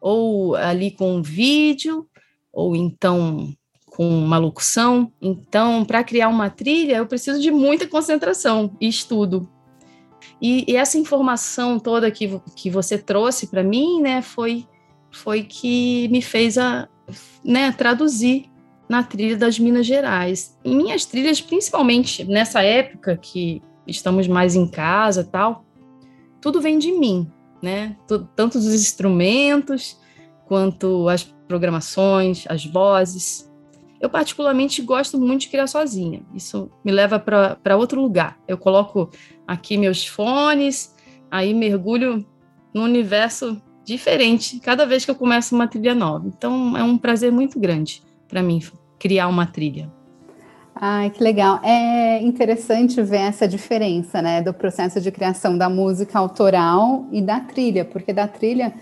Ou 0.00 0.56
ali 0.56 0.90
com 0.90 1.16
um 1.16 1.22
vídeo, 1.22 2.06
ou 2.52 2.74
então 2.74 3.54
com 3.86 4.08
uma 4.08 4.36
locução. 4.36 5.12
Então, 5.22 5.84
para 5.84 6.04
criar 6.04 6.28
uma 6.28 6.50
trilha, 6.50 6.96
eu 6.96 7.06
preciso 7.06 7.40
de 7.40 7.50
muita 7.50 7.86
concentração 7.86 8.76
e 8.80 8.88
estudo. 8.88 9.48
E, 10.40 10.70
e 10.70 10.76
essa 10.76 10.98
informação 10.98 11.78
toda 11.78 12.10
que, 12.10 12.40
que 12.54 12.68
você 12.68 12.98
trouxe 12.98 13.46
para 13.46 13.62
mim, 13.62 14.02
né, 14.02 14.20
foi, 14.20 14.66
foi 15.16 15.42
que 15.42 16.08
me 16.08 16.20
fez 16.20 16.58
a, 16.58 16.88
né, 17.44 17.72
traduzir 17.72 18.50
na 18.88 19.02
trilha 19.02 19.36
das 19.36 19.58
Minas 19.58 19.86
Gerais. 19.86 20.56
Em 20.64 20.76
minhas 20.76 21.04
trilhas, 21.04 21.40
principalmente 21.40 22.24
nessa 22.24 22.62
época 22.62 23.16
que 23.16 23.62
estamos 23.86 24.28
mais 24.28 24.54
em 24.54 24.68
casa 24.68 25.24
tal, 25.24 25.64
tudo 26.40 26.60
vem 26.60 26.78
de 26.78 26.92
mim, 26.92 27.30
né? 27.60 27.96
Tanto 28.36 28.58
os 28.58 28.66
instrumentos 28.66 29.98
quanto 30.46 31.08
as 31.08 31.24
programações, 31.48 32.44
as 32.48 32.64
vozes. 32.64 33.50
Eu, 34.00 34.10
particularmente, 34.10 34.82
gosto 34.82 35.18
muito 35.18 35.42
de 35.42 35.48
criar 35.48 35.66
sozinha. 35.66 36.22
Isso 36.34 36.70
me 36.84 36.92
leva 36.92 37.18
para 37.18 37.76
outro 37.76 38.00
lugar. 38.00 38.38
Eu 38.46 38.58
coloco 38.58 39.10
aqui 39.46 39.76
meus 39.76 40.06
fones, 40.06 40.94
aí 41.30 41.52
mergulho 41.54 42.24
num 42.72 42.84
universo 42.84 43.60
diferente 43.86 44.58
cada 44.58 44.84
vez 44.84 45.04
que 45.04 45.10
eu 45.10 45.14
começo 45.14 45.54
uma 45.54 45.68
trilha 45.68 45.94
nova. 45.94 46.26
Então, 46.26 46.76
é 46.76 46.82
um 46.82 46.98
prazer 46.98 47.30
muito 47.30 47.58
grande 47.58 48.02
para 48.28 48.42
mim 48.42 48.60
criar 48.98 49.28
uma 49.28 49.46
trilha. 49.46 49.90
Ai, 50.74 51.08
que 51.08 51.22
legal. 51.22 51.60
É 51.62 52.20
interessante 52.20 53.00
ver 53.00 53.20
essa 53.20 53.48
diferença, 53.48 54.20
né, 54.20 54.42
do 54.42 54.52
processo 54.52 55.00
de 55.00 55.10
criação 55.10 55.56
da 55.56 55.70
música 55.70 56.18
autoral 56.18 57.06
e 57.10 57.22
da 57.22 57.40
trilha, 57.40 57.84
porque 57.84 58.12
da 58.12 58.26
trilha 58.26 58.74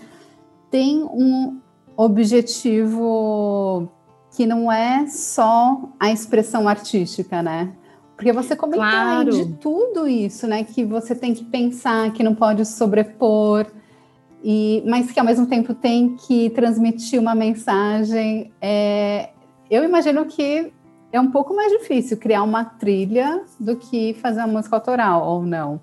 tem 0.69 1.03
um 1.03 1.61
objetivo 1.95 3.89
que 4.35 4.45
não 4.45 4.69
é 4.69 5.07
só 5.07 5.89
a 5.97 6.11
expressão 6.11 6.67
artística, 6.67 7.41
né? 7.41 7.71
Porque 8.17 8.33
você 8.33 8.55
comentou 8.55 8.85
claro. 8.85 9.31
de 9.31 9.53
tudo 9.53 10.07
isso, 10.07 10.47
né? 10.47 10.63
Que 10.63 10.83
você 10.83 11.15
tem 11.15 11.33
que 11.33 11.45
pensar, 11.45 12.11
que 12.11 12.23
não 12.23 12.35
pode 12.35 12.65
sobrepor, 12.65 13.67
e, 14.47 14.83
mas 14.85 15.11
que 15.11 15.19
ao 15.19 15.25
mesmo 15.25 15.47
tempo 15.47 15.73
tem 15.73 16.15
que 16.15 16.51
transmitir 16.51 17.19
uma 17.19 17.33
mensagem. 17.33 18.53
É, 18.61 19.31
eu 19.71 19.83
imagino 19.83 20.23
que 20.27 20.71
é 21.11 21.19
um 21.19 21.31
pouco 21.31 21.55
mais 21.55 21.71
difícil 21.71 22.15
criar 22.17 22.43
uma 22.43 22.63
trilha 22.63 23.43
do 23.59 23.75
que 23.75 24.13
fazer 24.21 24.41
uma 24.41 24.49
música 24.49 24.75
autoral, 24.75 25.27
ou 25.27 25.41
não? 25.41 25.81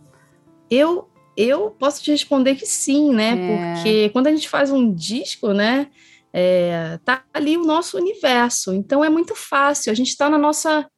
Eu 0.71 1.09
eu 1.37 1.73
posso 1.73 2.05
te 2.05 2.13
responder 2.13 2.55
que 2.55 2.65
sim, 2.65 3.13
né? 3.13 3.31
É. 3.33 3.75
Porque 3.75 4.09
quando 4.11 4.29
a 4.29 4.31
gente 4.31 4.49
faz 4.49 4.71
um 4.71 4.95
disco, 4.95 5.49
né? 5.53 5.89
É, 6.33 7.01
tá 7.05 7.25
ali 7.35 7.57
o 7.57 7.65
nosso 7.65 7.99
universo. 7.99 8.73
Então 8.73 9.05
é 9.05 9.11
muito 9.11 9.35
fácil. 9.35 9.91
A 9.91 9.95
gente 9.95 10.11
está 10.11 10.31
na 10.31 10.39
nossa, 10.39 10.89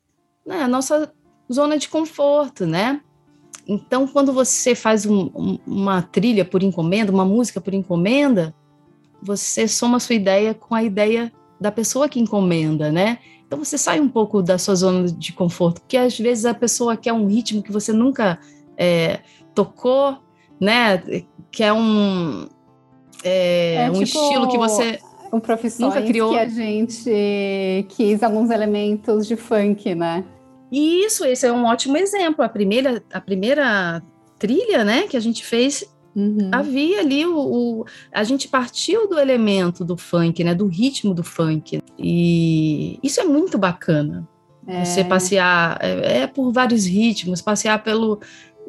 né, 0.44 0.66
nossa 0.66 1.10
zona 1.50 1.78
de 1.78 1.88
conforto, 1.88 2.66
né? 2.66 3.00
Então, 3.66 4.06
quando 4.06 4.32
você 4.32 4.74
faz 4.74 5.06
um, 5.06 5.30
um, 5.34 5.58
uma 5.66 6.02
trilha 6.02 6.44
por 6.44 6.62
encomenda, 6.62 7.10
uma 7.10 7.24
música 7.24 7.60
por 7.60 7.72
encomenda, 7.72 8.54
você 9.22 9.66
soma 9.66 9.96
a 9.96 10.00
sua 10.00 10.14
ideia 10.14 10.52
com 10.52 10.74
a 10.74 10.82
ideia 10.82 11.32
da 11.58 11.72
pessoa 11.72 12.08
que 12.08 12.20
encomenda, 12.20 12.92
né? 12.92 13.18
Então 13.46 13.58
você 13.58 13.78
sai 13.78 14.00
um 14.00 14.08
pouco 14.08 14.42
da 14.42 14.58
sua 14.58 14.74
zona 14.74 15.06
de 15.06 15.32
conforto, 15.32 15.80
porque 15.80 15.96
às 15.96 16.18
vezes 16.18 16.44
a 16.44 16.52
pessoa 16.52 16.96
quer 16.96 17.12
um 17.12 17.26
ritmo 17.26 17.62
que 17.62 17.72
você 17.72 17.92
nunca 17.92 18.38
é, 18.76 19.20
tocou, 19.54 20.18
né? 20.60 21.02
Que 21.50 21.62
é 21.62 21.72
um 21.72 22.48
é, 23.22 23.86
é 23.86 23.90
um 23.90 24.04
tipo 24.04 24.04
estilo 24.04 24.48
que 24.48 24.58
você 24.58 24.98
nunca 25.78 26.02
criou. 26.02 26.30
que 26.32 26.38
a 26.38 26.48
gente 26.48 27.86
quis 27.88 28.22
alguns 28.22 28.50
elementos 28.50 29.26
de 29.26 29.36
funk, 29.36 29.94
né? 29.94 30.24
Isso, 30.74 31.24
esse 31.24 31.46
é 31.46 31.52
um 31.52 31.64
ótimo 31.64 31.96
exemplo. 31.96 32.44
A 32.44 32.48
primeira, 32.48 33.02
a 33.12 33.20
primeira 33.20 34.02
trilha, 34.38 34.82
né, 34.82 35.06
que 35.06 35.16
a 35.16 35.20
gente 35.20 35.44
fez 35.44 35.84
Uhum. 36.16 36.48
Havia 36.52 37.00
ali 37.00 37.26
o, 37.26 37.36
o, 37.36 37.84
A 38.12 38.22
gente 38.22 38.46
partiu 38.46 39.08
do 39.08 39.18
elemento 39.18 39.84
do 39.84 39.96
funk, 39.96 40.44
né? 40.44 40.54
Do 40.54 40.68
ritmo 40.68 41.12
do 41.12 41.24
funk. 41.24 41.82
E 41.98 42.98
isso 43.02 43.20
é 43.20 43.24
muito 43.24 43.58
bacana. 43.58 44.26
É. 44.66 44.84
Você 44.84 45.04
passear 45.04 45.78
é, 45.80 46.20
é, 46.20 46.26
por 46.26 46.52
vários 46.52 46.86
ritmos, 46.86 47.42
passear 47.42 47.82
pelo, 47.82 48.20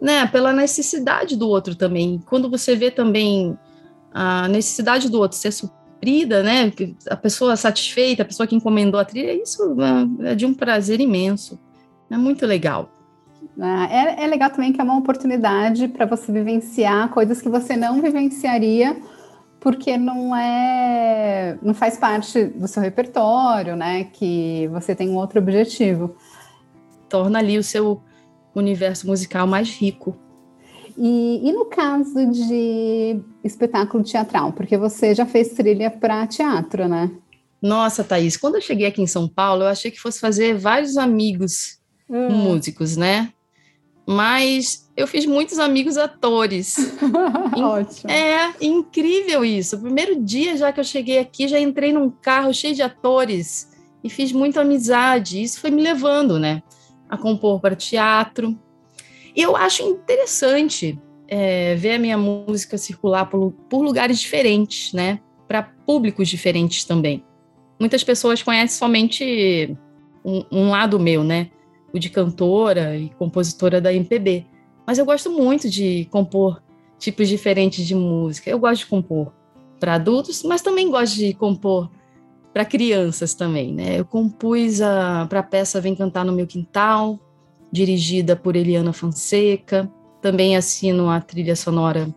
né, 0.01 0.25
pela 0.27 0.51
necessidade 0.51 1.35
do 1.35 1.47
outro 1.47 1.75
também. 1.75 2.19
Quando 2.25 2.49
você 2.49 2.75
vê 2.75 2.91
também 2.91 3.57
a 4.11 4.47
necessidade 4.47 5.09
do 5.09 5.19
outro 5.19 5.37
ser 5.37 5.51
suprida, 5.51 6.41
né? 6.41 6.71
A 7.09 7.15
pessoa 7.15 7.55
satisfeita, 7.55 8.23
a 8.23 8.25
pessoa 8.25 8.47
que 8.47 8.55
encomendou 8.55 8.99
a 8.99 9.05
trilha, 9.05 9.33
isso 9.33 9.75
é, 10.23 10.31
é 10.31 10.35
de 10.35 10.45
um 10.45 10.53
prazer 10.53 10.99
imenso. 10.99 11.59
É 12.09 12.17
muito 12.17 12.45
legal. 12.45 12.89
Ah, 13.59 13.87
é, 13.89 14.23
é 14.23 14.27
legal 14.27 14.49
também 14.49 14.73
que 14.73 14.81
é 14.81 14.83
uma 14.83 14.97
oportunidade 14.97 15.87
para 15.87 16.05
você 16.05 16.31
vivenciar 16.31 17.09
coisas 17.09 17.41
que 17.41 17.49
você 17.49 17.75
não 17.75 18.01
vivenciaria 18.01 18.97
porque 19.65 19.97
não 19.97 20.35
é 20.35 21.57
não 21.59 21.73
faz 21.73 21.97
parte 21.97 22.45
do 22.45 22.67
seu 22.67 22.83
repertório, 22.83 23.75
né? 23.75 24.03
Que 24.03 24.67
você 24.71 24.93
tem 24.93 25.09
um 25.09 25.15
outro 25.15 25.39
objetivo. 25.39 26.15
Torna 27.09 27.39
ali 27.39 27.57
o 27.57 27.63
seu 27.63 27.99
universo 28.53 29.07
musical 29.07 29.47
mais 29.47 29.69
rico. 29.69 30.15
E, 30.95 31.41
e 31.43 31.51
no 31.51 31.65
caso 31.65 32.25
de 32.27 33.19
espetáculo 33.43 34.03
teatral, 34.03 34.53
porque 34.53 34.77
você 34.77 35.15
já 35.15 35.25
fez 35.25 35.49
trilha 35.49 35.89
para 35.89 36.27
teatro, 36.27 36.87
né? 36.87 37.11
Nossa, 37.59 38.03
Thaís, 38.03 38.37
quando 38.37 38.55
eu 38.55 38.61
cheguei 38.61 38.85
aqui 38.85 39.01
em 39.01 39.07
São 39.07 39.27
Paulo, 39.27 39.63
eu 39.63 39.67
achei 39.67 39.89
que 39.89 39.99
fosse 39.99 40.19
fazer 40.19 40.55
vários 40.55 40.95
amigos 40.95 41.79
hum. 42.09 42.29
músicos, 42.29 42.95
né? 42.97 43.31
Mas 44.07 44.87
eu 44.95 45.07
fiz 45.07 45.25
muitos 45.25 45.57
amigos 45.57 45.97
atores. 45.97 46.75
Ótimo. 47.57 48.11
É 48.11 48.53
incrível 48.61 49.43
isso. 49.43 49.77
O 49.77 49.81
primeiro 49.81 50.21
dia 50.23 50.55
já 50.55 50.71
que 50.71 50.79
eu 50.79 50.83
cheguei 50.83 51.17
aqui, 51.17 51.47
já 51.47 51.59
entrei 51.59 51.91
num 51.91 52.09
carro 52.09 52.53
cheio 52.53 52.75
de 52.75 52.83
atores 52.83 53.71
e 54.03 54.09
fiz 54.09 54.31
muita 54.31 54.61
amizade. 54.61 55.41
Isso 55.41 55.59
foi 55.59 55.71
me 55.71 55.81
levando, 55.81 56.39
né, 56.39 56.61
a 57.09 57.17
compor 57.17 57.59
para 57.59 57.75
teatro. 57.75 58.57
E 59.35 59.41
eu 59.41 59.55
acho 59.55 59.81
interessante 59.83 60.97
é, 61.27 61.75
ver 61.75 61.93
a 61.93 61.99
minha 61.99 62.17
música 62.17 62.77
circular 62.77 63.25
por, 63.25 63.51
por 63.67 63.81
lugares 63.81 64.19
diferentes, 64.19 64.93
né, 64.93 65.19
para 65.47 65.63
públicos 65.63 66.29
diferentes 66.29 66.85
também. 66.85 67.23
Muitas 67.79 68.03
pessoas 68.03 68.41
conhecem 68.41 68.77
somente 68.77 69.75
um, 70.23 70.45
um 70.51 70.69
lado 70.69 70.99
meu, 70.99 71.23
né? 71.23 71.49
O 71.95 71.99
de 71.99 72.09
cantora 72.09 72.97
e 72.97 73.09
compositora 73.11 73.79
da 73.79 73.93
MPB. 73.93 74.45
Mas 74.85 74.97
eu 74.97 75.05
gosto 75.05 75.31
muito 75.31 75.69
de 75.69 76.05
compor 76.11 76.61
tipos 76.99 77.29
diferentes 77.29 77.87
de 77.87 77.95
música. 77.95 78.49
Eu 78.49 78.59
gosto 78.59 78.81
de 78.81 78.87
compor 78.87 79.31
para 79.79 79.95
adultos, 79.95 80.43
mas 80.43 80.61
também 80.61 80.91
gosto 80.91 81.15
de 81.15 81.33
compor 81.33 81.89
para 82.53 82.65
crianças 82.65 83.33
também, 83.33 83.73
né? 83.73 83.99
Eu 83.99 84.05
compus 84.05 84.79
para 85.29 85.39
a 85.39 85.43
peça 85.43 85.81
Vem 85.81 85.95
Cantar 85.95 86.25
no 86.25 86.33
Meu 86.33 86.45
Quintal, 86.45 87.19
dirigida 87.71 88.35
por 88.35 88.55
Eliana 88.55 88.93
Fonseca. 88.93 89.89
Também 90.21 90.57
assino 90.57 91.09
a 91.09 91.21
trilha 91.21 91.55
sonora 91.55 92.13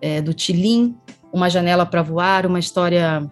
é, 0.00 0.22
do 0.22 0.32
Tilim, 0.32 0.96
Uma 1.32 1.50
Janela 1.50 1.84
para 1.84 2.02
Voar, 2.02 2.46
uma 2.46 2.58
história 2.58 3.30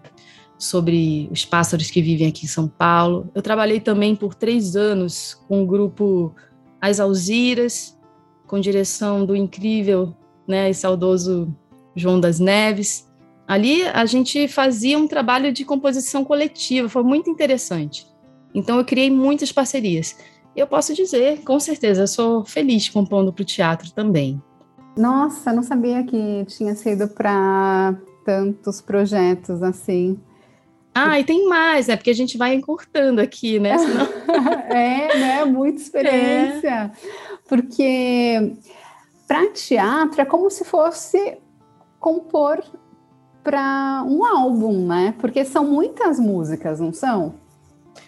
sobre 0.63 1.29
os 1.31 1.45
pássaros 1.45 1.91
que 1.91 2.01
vivem 2.01 2.27
aqui 2.27 2.45
em 2.45 2.49
São 2.49 2.67
Paulo. 2.67 3.29
Eu 3.35 3.41
trabalhei 3.41 3.79
também 3.79 4.15
por 4.15 4.33
três 4.33 4.75
anos 4.75 5.33
com 5.47 5.63
o 5.63 5.67
grupo 5.67 6.33
As 6.81 6.99
Alziras, 6.99 7.97
com 8.47 8.59
direção 8.59 9.25
do 9.25 9.35
incrível 9.35 10.15
né, 10.47 10.69
e 10.69 10.73
saudoso 10.73 11.53
João 11.95 12.19
das 12.19 12.39
Neves. 12.39 13.09
Ali 13.47 13.83
a 13.83 14.05
gente 14.05 14.47
fazia 14.47 14.97
um 14.97 15.07
trabalho 15.07 15.51
de 15.51 15.65
composição 15.65 16.23
coletiva, 16.23 16.87
foi 16.87 17.03
muito 17.03 17.29
interessante. 17.29 18.07
Então 18.53 18.77
eu 18.77 18.85
criei 18.85 19.11
muitas 19.11 19.51
parcerias. 19.51 20.15
Eu 20.55 20.67
posso 20.67 20.93
dizer, 20.93 21.41
com 21.43 21.59
certeza, 21.59 22.05
sou 22.05 22.45
feliz 22.45 22.87
compondo 22.87 23.33
para 23.33 23.41
o 23.41 23.45
teatro 23.45 23.91
também. 23.91 24.41
Nossa, 24.95 25.51
não 25.51 25.63
sabia 25.63 26.03
que 26.03 26.45
tinha 26.45 26.75
sido 26.75 27.07
para 27.07 27.95
tantos 28.23 28.79
projetos 28.79 29.63
assim. 29.63 30.19
Ah, 30.95 31.19
e 31.19 31.23
tem 31.23 31.47
mais, 31.47 31.87
né? 31.87 31.95
Porque 31.95 32.11
a 32.11 32.15
gente 32.15 32.37
vai 32.37 32.53
encurtando 32.53 33.19
aqui, 33.19 33.59
né? 33.59 33.77
Senão... 33.79 34.07
é, 34.69 35.17
né? 35.17 35.45
Muita 35.45 35.81
experiência. 35.81 36.69
É. 36.69 36.91
Porque 37.47 38.53
para 39.27 39.51
teatro 39.51 40.21
é 40.21 40.25
como 40.25 40.49
se 40.49 40.63
fosse 40.63 41.37
compor 41.99 42.63
para 43.43 44.03
um 44.07 44.23
álbum, 44.25 44.85
né? 44.85 45.15
Porque 45.19 45.43
são 45.43 45.65
muitas 45.65 46.19
músicas, 46.19 46.79
não 46.79 46.93
são? 46.93 47.35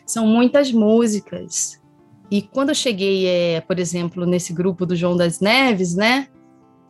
São 0.06 0.28
muitas 0.28 0.72
músicas. 0.72 1.82
E 2.30 2.42
quando 2.42 2.70
eu 2.70 2.76
cheguei, 2.76 3.28
é, 3.28 3.62
por 3.62 3.80
exemplo, 3.80 4.26
nesse 4.26 4.54
grupo 4.54 4.86
do 4.86 4.96
João 4.96 5.18
das 5.18 5.40
Neves, 5.40 5.96
né? 5.96 6.28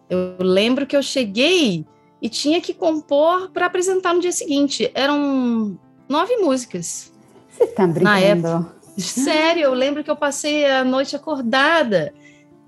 Eu 0.10 0.38
lembro 0.40 0.86
que 0.86 0.96
eu 0.96 1.02
cheguei 1.02 1.86
e 2.22 2.30
tinha 2.30 2.62
que 2.62 2.74
compor 2.74 3.50
para 3.52 3.66
apresentar 3.66 4.14
no 4.14 4.22
dia 4.22 4.32
seguinte. 4.32 4.90
Eram 4.94 5.78
nove 6.08 6.38
músicas. 6.38 7.12
Você 7.50 7.68
tá 7.68 7.88
brincando? 7.88 8.04
Na 8.04 8.20
época. 8.20 8.76
Sério, 8.98 9.64
eu 9.64 9.74
lembro 9.74 10.04
que 10.04 10.10
eu 10.10 10.16
passei 10.16 10.70
a 10.70 10.84
noite 10.84 11.16
acordada 11.16 12.14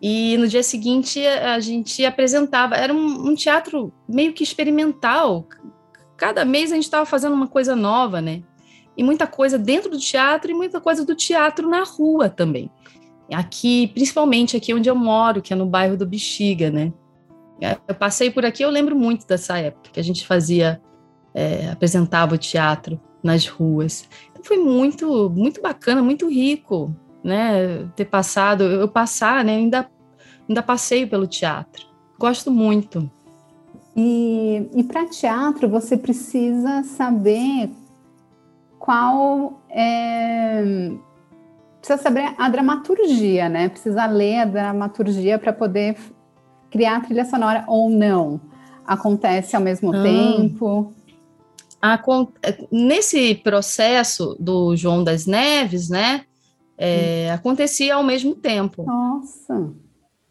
e 0.02 0.38
no 0.38 0.48
dia 0.48 0.62
seguinte 0.62 1.26
a 1.26 1.60
gente 1.60 2.06
apresentava. 2.06 2.76
Era 2.76 2.94
um, 2.94 3.30
um 3.30 3.36
teatro 3.36 3.94
meio 4.08 4.34
que 4.34 4.44
experimental. 4.44 5.48
Cada 6.16 6.44
mês 6.44 6.72
a 6.72 6.76
gente 6.76 6.84
estava 6.84 7.06
fazendo 7.06 7.34
uma 7.34 7.48
coisa 7.48 7.76
nova, 7.76 8.22
né? 8.22 8.44
E 8.96 9.04
muita 9.04 9.28
coisa 9.28 9.58
dentro 9.58 9.90
do 9.90 10.00
teatro 10.00 10.52
e 10.52 10.54
muita 10.54 10.82
coisa 10.82 11.06
do 11.06 11.16
teatro 11.16 11.70
na 11.70 11.84
rua 11.84 12.30
também. 12.30 12.70
Aqui, 13.32 13.88
principalmente 13.88 14.58
aqui 14.58 14.74
onde 14.74 14.90
eu 14.90 14.96
moro, 14.96 15.42
que 15.42 15.54
é 15.54 15.56
no 15.56 15.66
bairro 15.66 15.96
do 15.96 16.06
Bexiga, 16.06 16.72
né? 16.72 16.92
Eu 17.88 17.96
passei 17.96 18.30
por 18.30 18.46
aqui, 18.46 18.64
eu 18.64 18.70
lembro 18.70 18.96
muito 18.96 19.26
dessa 19.28 19.58
época 19.58 19.90
que 19.92 20.00
a 20.00 20.04
gente 20.04 20.26
fazia, 20.26 20.82
é, 21.34 21.70
apresentava 21.70 22.36
o 22.36 22.38
teatro 22.38 23.00
nas 23.24 23.48
ruas. 23.48 24.08
Então, 24.32 24.44
foi 24.44 24.58
muito, 24.58 25.30
muito 25.30 25.62
bacana, 25.62 26.02
muito 26.02 26.30
rico, 26.30 26.94
né? 27.24 27.88
Ter 27.96 28.06
passado, 28.06 28.64
eu 28.64 28.88
passar, 28.88 29.44
né? 29.44 29.56
Ainda, 29.56 29.90
ainda 30.48 30.64
passeio 30.64 31.08
pelo 31.08 31.28
teatro. 31.28 31.86
Gosto 32.20 32.52
muito. 32.52 33.10
E, 33.96 34.70
e 34.76 34.84
para 34.84 35.06
teatro, 35.06 35.68
você 35.68 35.98
precisa 35.98 36.84
saber 36.84 37.72
qual 38.78 39.62
é. 39.70 40.92
Precisa 41.80 42.02
saber 42.02 42.34
a 42.38 42.50
dramaturgia, 42.50 43.50
né? 43.50 43.70
Precisa 43.70 44.06
ler 44.06 44.40
a 44.40 44.46
dramaturgia 44.46 45.40
para 45.40 45.52
poder 45.52 45.98
criar 46.70 46.98
a 46.98 47.00
trilha 47.02 47.26
sonora 47.26 47.64
ou 47.68 47.90
não. 47.90 48.40
Acontece 48.86 49.56
ao 49.56 49.62
mesmo 49.62 49.94
ah. 49.94 50.04
tempo. 50.04 50.94
Nesse 52.72 53.36
processo 53.36 54.36
do 54.40 54.76
João 54.76 55.04
das 55.04 55.26
Neves, 55.26 55.90
né? 55.90 56.26
É, 56.78 57.28
hum. 57.30 57.34
acontecia 57.34 57.96
ao 57.96 58.04
mesmo 58.04 58.36
tempo. 58.36 58.86
Nossa! 58.86 59.74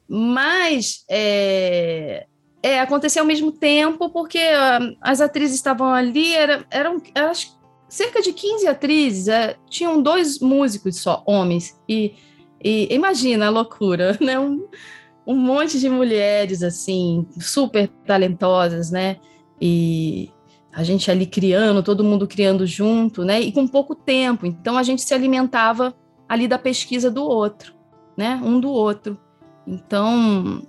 Mas 0.08 1.04
é, 1.08 2.26
é, 2.62 2.80
acontecia 2.80 3.20
ao 3.20 3.26
mesmo 3.26 3.50
tempo 3.50 4.10
porque 4.10 4.38
uh, 4.38 4.96
as 5.00 5.20
atrizes 5.20 5.56
estavam 5.56 5.92
ali, 5.92 6.32
era, 6.34 6.64
eram, 6.70 7.02
eram 7.14 7.32
cerca 7.88 8.22
de 8.22 8.32
15 8.32 8.66
atrizes, 8.68 9.28
é, 9.28 9.56
tinham 9.68 10.00
dois 10.00 10.38
músicos 10.38 10.96
só, 11.00 11.22
homens, 11.26 11.80
e, 11.88 12.14
e 12.62 12.92
imagina 12.94 13.46
a 13.46 13.50
loucura, 13.50 14.16
né? 14.22 14.38
Um, 14.38 14.66
um 15.26 15.36
monte 15.36 15.80
de 15.80 15.88
mulheres, 15.88 16.62
assim, 16.62 17.26
super 17.40 17.88
talentosas, 18.06 18.92
né? 18.92 19.16
E 19.60 20.30
a 20.76 20.82
gente 20.82 21.10
ali 21.10 21.24
criando, 21.24 21.82
todo 21.82 22.04
mundo 22.04 22.28
criando 22.28 22.66
junto, 22.66 23.24
né? 23.24 23.40
E 23.40 23.50
com 23.50 23.66
pouco 23.66 23.94
tempo, 23.94 24.44
então 24.44 24.76
a 24.76 24.82
gente 24.82 25.00
se 25.00 25.14
alimentava 25.14 25.94
ali 26.28 26.46
da 26.46 26.58
pesquisa 26.58 27.10
do 27.10 27.24
outro, 27.24 27.72
né? 28.14 28.38
Um 28.44 28.60
do 28.60 28.68
outro. 28.68 29.18
Então, 29.66 30.62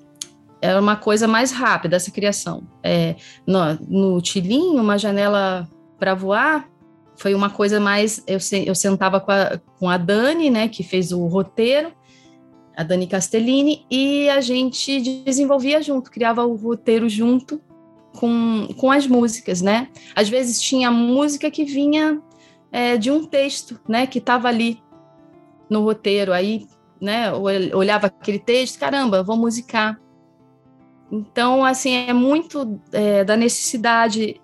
era 0.62 0.80
uma 0.80 0.96
coisa 0.96 1.28
mais 1.28 1.52
rápida 1.52 1.98
essa 1.98 2.10
criação. 2.10 2.64
É, 2.82 3.18
no, 3.46 3.60
no 3.86 4.22
Tilinho, 4.22 4.82
uma 4.82 4.98
janela 4.98 5.68
para 6.00 6.16
voar, 6.16 6.70
foi 7.18 7.36
uma 7.36 7.50
coisa 7.50 7.78
mais. 7.78 8.24
Eu, 8.26 8.40
eu 8.66 8.76
sentava 8.76 9.20
com 9.20 9.32
a, 9.32 9.60
com 9.78 9.90
a 9.90 9.98
Dani, 9.98 10.50
né, 10.50 10.70
que 10.70 10.84
fez 10.84 11.12
o 11.12 11.28
roteiro, 11.28 11.92
a 12.78 12.82
Dani 12.82 13.08
Castellini, 13.08 13.86
e 13.92 14.30
a 14.30 14.40
gente 14.40 15.02
desenvolvia 15.26 15.82
junto, 15.82 16.10
criava 16.10 16.46
o 16.46 16.56
roteiro 16.56 17.10
junto 17.10 17.62
com, 18.18 18.68
com 18.78 18.92
as 18.92 19.08
músicas, 19.08 19.62
né? 19.62 19.88
Às 20.16 20.28
vezes 20.28 20.62
tinha 20.62 20.92
música 20.92 21.50
que 21.50 21.64
vinha 21.64 22.22
é, 22.72 22.98
de 22.98 23.12
um 23.12 23.26
texto, 23.26 23.80
né, 23.88 24.06
que 24.06 24.20
estava 24.20 24.48
ali 24.48 24.82
no 25.70 25.84
roteiro, 25.84 26.34
aí, 26.34 26.68
né, 27.02 27.32
olhava 27.32 28.08
aquele 28.08 28.40
texto, 28.40 28.80
caramba, 28.80 29.24
vou 29.24 29.38
musicar. 29.38 30.00
Então, 31.12 31.64
assim, 31.64 31.94
é 31.94 32.14
muito 32.14 32.80
é, 32.92 33.24
da 33.24 33.38
necessidade 33.38 34.42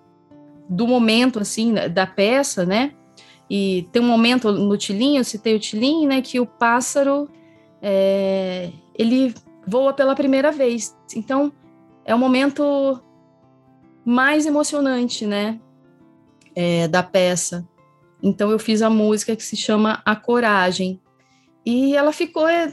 do 0.68 0.86
momento, 0.86 1.38
assim, 1.38 1.74
da 1.92 2.06
peça, 2.06 2.64
né? 2.64 2.94
E 3.50 3.86
tem 3.92 4.00
um 4.00 4.06
momento 4.06 4.50
no 4.50 4.76
Tilinho, 4.78 5.20
eu 5.20 5.24
citei 5.24 5.54
o 5.54 5.60
Tilinho, 5.60 6.08
né, 6.08 6.22
que 6.22 6.40
o 6.40 6.46
pássaro, 6.46 7.28
é, 7.82 8.70
ele 8.98 9.34
voa 9.66 9.92
pela 9.92 10.14
primeira 10.14 10.50
vez. 10.50 10.96
Então, 11.14 11.52
é 12.04 12.14
o 12.14 12.18
momento 12.18 13.02
mais 14.04 14.46
emocionante, 14.46 15.26
né, 15.26 15.60
é, 16.54 16.86
da 16.88 17.02
peça. 17.02 17.66
Então, 18.22 18.50
eu 18.50 18.58
fiz 18.58 18.82
a 18.82 18.88
música 18.88 19.36
que 19.36 19.42
se 19.42 19.56
chama 19.56 20.02
A 20.04 20.16
Coragem. 20.16 21.00
E 21.64 21.94
ela 21.94 22.12
ficou 22.12 22.46
é, 22.48 22.72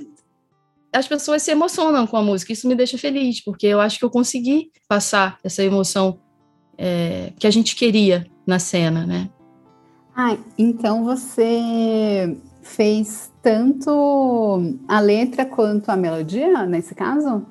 as 0.93 1.07
pessoas 1.07 1.41
se 1.41 1.51
emocionam 1.51 2.05
com 2.05 2.17
a 2.17 2.21
música. 2.21 2.51
Isso 2.51 2.67
me 2.67 2.75
deixa 2.75 2.97
feliz, 2.97 3.41
porque 3.41 3.67
eu 3.67 3.79
acho 3.79 3.97
que 3.97 4.05
eu 4.05 4.09
consegui 4.09 4.71
passar 4.87 5.37
essa 5.43 5.63
emoção 5.63 6.19
é, 6.77 7.31
que 7.39 7.47
a 7.47 7.51
gente 7.51 7.75
queria 7.75 8.25
na 8.45 8.59
cena, 8.59 9.05
né? 9.05 9.29
Ah, 10.15 10.37
então 10.57 11.05
você 11.05 12.37
fez 12.61 13.31
tanto 13.41 14.75
a 14.87 14.99
letra 14.99 15.45
quanto 15.45 15.89
a 15.89 15.95
melodia, 15.95 16.65
nesse 16.65 16.93
caso? 16.93 17.45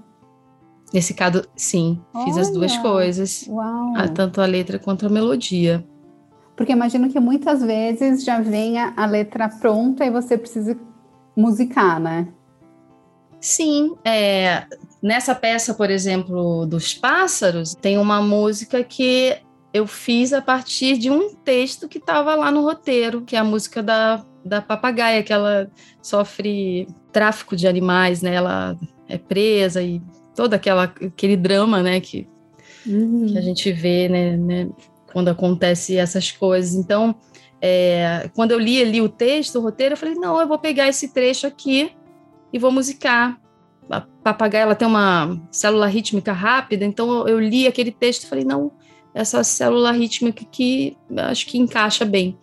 Nesse 0.92 1.14
caso, 1.14 1.44
sim, 1.54 2.00
Olha, 2.12 2.24
fiz 2.24 2.36
as 2.36 2.50
duas 2.50 2.76
coisas. 2.78 3.46
Uau. 3.48 3.96
A, 3.96 4.08
tanto 4.08 4.40
a 4.40 4.46
letra 4.46 4.78
quanto 4.78 5.06
a 5.06 5.08
melodia. 5.08 5.84
Porque 6.56 6.72
imagino 6.72 7.08
que 7.08 7.20
muitas 7.20 7.62
vezes 7.62 8.24
já 8.24 8.40
venha 8.40 8.92
a 8.96 9.06
letra 9.06 9.48
pronta 9.48 10.04
e 10.04 10.10
você 10.10 10.36
precisa 10.36 10.76
musicar, 11.36 12.00
né? 12.00 12.28
Sim, 13.40 13.96
é, 14.04 14.66
nessa 15.02 15.34
peça, 15.34 15.72
por 15.72 15.88
exemplo, 15.88 16.66
dos 16.66 16.92
pássaros, 16.92 17.74
tem 17.74 17.96
uma 17.96 18.20
música 18.20 18.84
que 18.84 19.38
eu 19.72 19.86
fiz 19.86 20.32
a 20.32 20.42
partir 20.42 20.98
de 20.98 21.10
um 21.10 21.34
texto 21.34 21.88
que 21.88 21.98
estava 21.98 22.34
lá 22.34 22.50
no 22.50 22.62
roteiro, 22.62 23.22
que 23.22 23.36
é 23.36 23.38
a 23.38 23.44
música 23.44 23.82
da, 23.82 24.22
da 24.44 24.60
papagaia, 24.60 25.22
que 25.22 25.32
ela 25.32 25.70
sofre 26.02 26.86
tráfico 27.12 27.56
de 27.56 27.66
animais, 27.66 28.20
né? 28.20 28.34
Ela 28.34 28.76
é 29.08 29.16
presa 29.16 29.82
e 29.82 30.02
todo 30.34 30.54
aquela, 30.54 30.84
aquele 30.84 31.36
drama, 31.36 31.82
né? 31.82 32.00
Que, 32.00 32.26
uhum. 32.86 33.26
que 33.26 33.38
a 33.38 33.40
gente 33.40 33.72
vê, 33.72 34.08
né, 34.08 34.36
né? 34.36 34.68
Quando 35.12 35.28
acontece 35.28 35.96
essas 35.96 36.30
coisas. 36.30 36.74
Então, 36.74 37.14
é, 37.60 38.30
quando 38.34 38.52
eu 38.52 38.58
li 38.58 38.80
ali 38.80 39.00
o 39.02 39.08
texto, 39.08 39.56
o 39.56 39.62
roteiro, 39.62 39.92
eu 39.92 39.98
falei, 39.98 40.14
não, 40.14 40.40
eu 40.40 40.48
vou 40.48 40.58
pegar 40.58 40.88
esse 40.88 41.12
trecho 41.12 41.46
aqui 41.46 41.92
e 42.52 42.58
vou 42.58 42.72
musicar. 42.72 43.38
A 43.90 44.00
papagaia 44.00 44.62
ela 44.62 44.74
tem 44.74 44.86
uma 44.86 45.38
célula 45.50 45.86
rítmica 45.86 46.32
rápida, 46.32 46.84
então 46.84 47.26
eu, 47.26 47.40
li 47.40 47.66
aquele 47.66 47.90
texto 47.90 48.22
e 48.22 48.26
falei, 48.28 48.44
não, 48.44 48.70
essa 49.12 49.42
célula 49.42 49.90
rítmica 49.90 50.44
que 50.44 50.96
acho 51.16 51.46
que 51.46 51.58
encaixa 51.58 52.04
bem. 52.04 52.38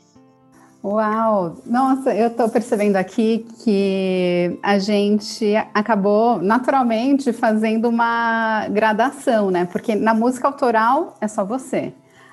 Uau! 0.89 1.57
Nossa, 1.65 2.15
eu 2.15 2.27
estou 2.27 2.47
percebendo 2.47 2.95
aqui 2.95 3.45
que 3.61 4.57
a 4.63 4.79
gente 4.79 5.53
acabou 5.73 6.41
naturalmente 6.41 7.33
fazendo 7.33 7.89
uma 7.89 8.69
gradação, 8.69 9.51
né? 9.51 9.65
Porque 9.65 9.95
na 9.95 10.13
música 10.13 10.47
autoral 10.47 11.17
é 11.19 11.27
só 11.27 11.43
você. 11.43 11.91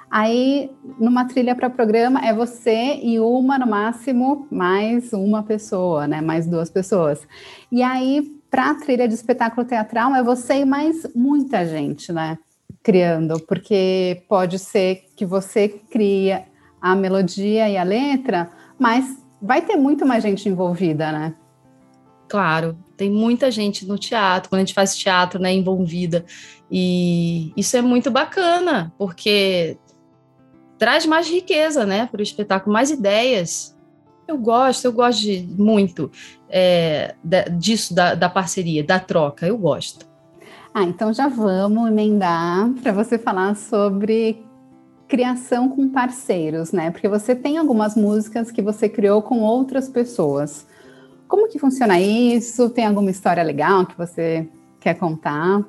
Aí, 0.09 0.71
numa 1.01 1.25
trilha 1.25 1.53
para 1.57 1.69
programa, 1.69 2.25
é 2.25 2.33
você 2.33 3.01
e 3.03 3.19
uma, 3.19 3.59
no 3.59 3.67
máximo, 3.67 4.47
mais 4.53 5.13
uma 5.13 5.43
pessoa, 5.43 6.07
né? 6.07 6.21
Mais 6.21 6.47
duas 6.47 6.71
pessoas. 6.71 7.27
E 7.73 7.83
aí, 7.83 8.23
para 8.49 8.71
a 8.71 8.75
trilha 8.77 9.09
de 9.09 9.15
espetáculo 9.15 9.67
teatral, 9.67 10.15
é 10.15 10.23
você 10.23 10.61
e 10.61 10.65
mais 10.65 11.05
muita 11.13 11.67
gente, 11.67 12.13
né? 12.13 12.39
Criando, 12.85 13.41
porque 13.49 14.23
pode 14.29 14.61
ser 14.61 15.07
que 15.17 15.27
você 15.27 15.69
cria 15.69 16.45
a 16.85 16.95
melodia 16.95 17.67
e 17.67 17.79
a 17.79 17.83
letra, 17.83 18.51
mas 18.79 19.17
vai 19.41 19.63
ter 19.63 19.75
muito 19.75 20.05
mais 20.05 20.23
gente 20.23 20.47
envolvida, 20.51 21.11
né? 21.11 21.35
Claro, 22.29 22.77
tem 22.95 23.11
muita 23.11 23.51
gente 23.51 23.87
no 23.87 23.97
teatro, 23.97 24.51
quando 24.51 24.59
a 24.59 24.65
gente 24.65 24.75
faz 24.75 24.95
teatro, 24.95 25.41
né, 25.41 25.51
envolvida. 25.51 26.27
E 26.71 27.55
isso 27.57 27.75
é 27.75 27.81
muito 27.81 28.11
bacana, 28.11 28.93
porque 28.99 29.79
traz 30.79 31.07
mais 31.07 31.27
riqueza, 31.27 31.87
né, 31.87 32.05
para 32.05 32.21
o 32.21 32.23
espetáculo, 32.23 32.75
mais 32.75 32.91
ideias. 32.91 33.75
Eu 34.29 34.37
gosto, 34.37 34.85
eu 34.85 34.93
gosto 34.93 35.23
de, 35.23 35.41
muito 35.57 36.11
é, 36.51 37.15
disso, 37.57 37.95
da, 37.95 38.15
da 38.15 38.29
parceria, 38.29 38.85
da 38.85 39.01
troca, 39.01 39.47
eu 39.47 39.57
gosto. 39.57 40.07
Ah, 40.75 40.83
então 40.83 41.15
já 41.15 41.29
vamos 41.29 41.89
emendar 41.89 42.69
para 42.83 42.93
você 42.93 43.17
falar 43.17 43.57
sobre 43.57 44.44
criação 45.15 45.69
com 45.69 45.89
parceiros, 45.89 46.73
né? 46.73 46.91
Porque 46.91 47.09
você 47.09 47.37
tem 47.37 47.57
algumas 47.57 47.95
músicas 47.95 48.51
que 48.51 48.61
você 48.61 48.89
criou 48.89 49.23
com 49.23 49.43
outras 49.43 49.89
pessoas. 49.89 50.67
Como 51.29 51.49
que 51.49 51.57
funciona 51.57 52.01
isso? 52.01 52.69
Tem 52.69 52.85
alguma 52.85 53.13
história 53.13 53.45
legal 53.45 53.87
que 53.87 53.97
você 53.97 54.49
quer 54.81 54.95
contar? 54.95 55.65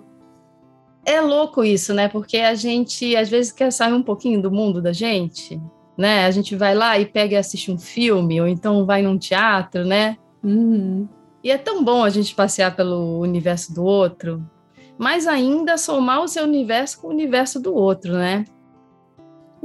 É 1.05 1.21
louco 1.21 1.63
isso, 1.63 1.93
né? 1.93 2.07
Porque 2.07 2.37
a 2.37 2.55
gente 2.55 3.15
às 3.15 3.29
vezes 3.29 3.51
quer 3.51 3.71
sair 3.71 3.93
um 3.93 4.01
pouquinho 4.01 4.41
do 4.41 4.49
mundo 4.49 4.81
da 4.81 4.91
gente, 4.91 5.61
né? 5.95 6.25
A 6.25 6.31
gente 6.31 6.55
vai 6.55 6.73
lá 6.73 6.97
e 6.97 7.05
pega 7.05 7.35
e 7.35 7.37
assiste 7.37 7.71
um 7.71 7.77
filme, 7.77 8.41
ou 8.41 8.47
então 8.47 8.83
vai 8.83 9.03
num 9.03 9.15
teatro, 9.15 9.85
né? 9.85 10.17
Uhum. 10.43 11.07
E 11.43 11.51
é 11.51 11.57
tão 11.59 11.83
bom 11.83 12.03
a 12.03 12.09
gente 12.09 12.33
passear 12.33 12.75
pelo 12.75 13.19
universo 13.19 13.75
do 13.75 13.83
outro, 13.83 14.43
mas 14.97 15.27
ainda 15.27 15.77
somar 15.77 16.23
o 16.23 16.27
seu 16.27 16.45
universo 16.45 16.99
com 16.99 17.09
o 17.09 17.11
universo 17.11 17.59
do 17.59 17.75
outro, 17.75 18.13
né? 18.13 18.43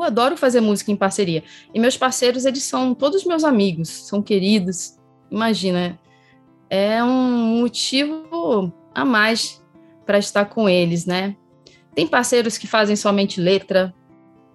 Eu 0.01 0.07
adoro 0.07 0.35
fazer 0.35 0.61
música 0.61 0.91
em 0.91 0.97
parceria. 0.97 1.45
E 1.75 1.79
meus 1.79 1.95
parceiros, 1.95 2.47
eles 2.47 2.63
são 2.63 2.95
todos 2.95 3.25
meus 3.25 3.45
amigos, 3.45 3.89
são 3.89 4.23
queridos. 4.23 4.99
Imagina, 5.31 5.99
é 6.71 7.05
um 7.05 7.61
motivo 7.61 8.73
a 8.95 9.05
mais 9.05 9.63
para 10.07 10.19
estar 10.19 10.47
com 10.47 10.67
eles, 10.67 11.05
né? 11.05 11.37
Tem 11.95 12.07
parceiros 12.07 12.57
que 12.57 12.67
fazem 12.67 12.97
somente 12.97 13.41
letra, 13.41 13.95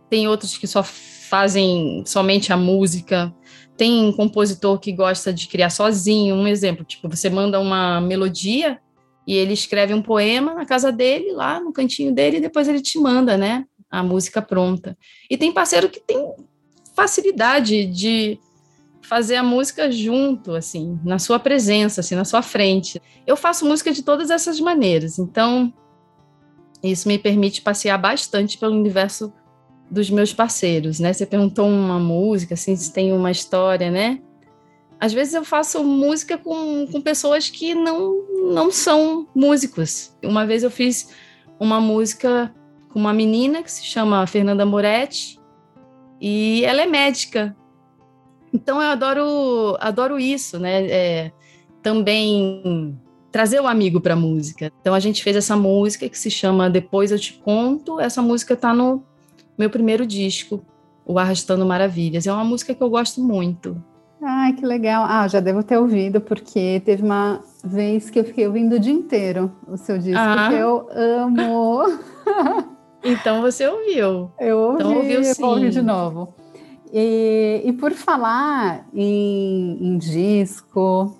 tem 0.10 0.28
outros 0.28 0.58
que 0.58 0.66
só 0.66 0.82
fazem 0.84 2.04
somente 2.08 2.52
a 2.52 2.58
música. 2.58 3.32
Tem 3.78 4.12
compositor 4.14 4.80
que 4.80 4.92
gosta 4.92 5.32
de 5.32 5.48
criar 5.48 5.70
sozinho. 5.70 6.34
Um 6.34 6.48
exemplo, 6.48 6.84
tipo, 6.84 7.08
você 7.08 7.30
manda 7.30 7.60
uma 7.60 8.02
melodia 8.02 8.80
e 9.28 9.36
ele 9.36 9.54
escreve 9.54 9.94
um 9.94 10.02
poema 10.02 10.56
na 10.56 10.66
casa 10.66 10.92
dele, 10.92 11.34
lá 11.34 11.60
no 11.60 11.72
cantinho 11.72 12.14
dele, 12.14 12.38
e 12.38 12.42
depois 12.42 12.68
ele 12.68 12.82
te 12.82 12.98
manda, 12.98 13.38
né? 13.38 13.66
A 14.00 14.04
música 14.04 14.42
pronta. 14.42 14.98
E 15.30 15.38
tem 15.38 15.54
parceiro 15.54 15.90
que 15.90 16.00
tem 16.00 16.34
facilidade 16.94 17.86
de 17.86 18.38
fazer 19.02 19.36
a 19.36 19.44
música 19.44 19.92
junto, 19.92 20.54
assim, 20.54 21.00
na 21.04 21.20
sua 21.20 21.40
presença, 21.40 22.02
assim, 22.02 22.16
na 22.16 22.26
sua 22.26 22.42
frente. 22.42 23.02
Eu 23.26 23.38
faço 23.38 23.66
música 23.66 23.92
de 23.92 24.04
todas 24.04 24.30
essas 24.30 24.60
maneiras, 24.60 25.20
então 25.20 25.74
isso 26.84 27.08
me 27.08 27.18
permite 27.18 27.62
passear 27.62 27.98
bastante 27.98 28.58
pelo 28.58 28.76
universo 28.76 29.32
dos 29.90 30.10
meus 30.10 30.34
parceiros, 30.34 31.00
né? 31.00 31.14
Você 31.14 31.26
perguntou 31.26 31.68
uma 31.68 32.00
música, 32.00 32.56
assim, 32.56 32.76
se 32.76 32.92
tem 32.92 33.14
uma 33.14 33.32
história, 33.32 33.92
né? 33.92 34.20
Às 35.00 35.14
vezes 35.14 35.34
eu 35.34 35.46
faço 35.46 35.84
música 35.84 36.38
com, 36.38 36.88
com 36.92 37.02
pessoas 37.02 37.50
que 37.50 37.76
não, 37.76 38.52
não 38.52 38.72
são 38.72 39.28
músicos. 39.36 40.16
Uma 40.24 40.46
vez 40.46 40.64
eu 40.64 40.72
fiz 40.72 41.10
uma 41.60 41.80
música 41.80 42.54
com 42.96 43.00
uma 43.02 43.14
menina 43.14 43.62
que 43.62 43.70
se 43.70 43.84
chama 43.84 44.26
Fernanda 44.26 44.66
Moretti 44.66 45.38
e 46.22 46.64
ela 46.64 46.82
é 46.82 46.86
médica. 46.86 47.54
Então 48.54 48.82
eu 48.82 48.90
adoro, 48.90 49.76
adoro 49.82 50.18
isso, 50.18 50.58
né? 50.58 50.88
É, 50.88 51.32
também 51.84 52.98
trazer 53.34 53.60
o 53.60 53.68
amigo 53.68 54.00
para 54.00 54.14
a 54.14 54.16
música. 54.16 54.72
Então 54.80 54.94
a 54.94 55.00
gente 55.02 55.22
fez 55.22 55.36
essa 55.36 55.58
música 55.58 56.08
que 56.08 56.18
se 56.18 56.32
chama 56.32 56.70
Depois 56.70 57.12
Eu 57.12 57.20
Te 57.20 57.34
Conto. 57.34 58.00
Essa 58.00 58.22
música 58.22 58.54
está 58.54 58.74
no 58.74 59.04
meu 59.58 59.70
primeiro 59.70 60.08
disco, 60.08 60.64
o 61.06 61.20
Arrastando 61.20 61.66
Maravilhas. 61.66 62.26
É 62.26 62.32
uma 62.32 62.46
música 62.46 62.74
que 62.74 62.82
eu 62.82 62.90
gosto 62.90 63.20
muito. 63.20 63.76
Ai, 64.24 64.54
que 64.54 64.66
legal. 64.66 65.04
Ah, 65.06 65.28
já 65.28 65.42
devo 65.42 65.62
ter 65.62 65.78
ouvido, 65.78 66.22
porque 66.22 66.82
teve 66.86 67.04
uma 67.04 67.42
vez 67.62 68.10
que 68.10 68.18
eu 68.18 68.24
fiquei 68.24 68.48
ouvindo 68.48 68.78
o 68.78 68.80
dia 68.80 68.94
inteiro 68.94 69.52
o 69.68 69.76
seu 69.76 69.98
disco, 69.98 70.18
ah. 70.18 70.48
que 70.50 70.56
eu 70.56 70.88
amo. 70.94 72.00
Então 73.06 73.42
você 73.42 73.68
ouviu. 73.68 74.32
Eu 74.40 74.58
ouvi, 74.58 74.76
então, 74.76 74.98
ouviu, 74.98 75.24
sim. 75.24 75.42
eu 75.42 75.48
ouvi 75.48 75.70
de 75.70 75.82
novo. 75.82 76.34
E, 76.92 77.62
e 77.64 77.74
por 77.74 77.92
falar 77.92 78.88
em, 78.94 79.78
em 79.80 79.98
disco, 79.98 81.16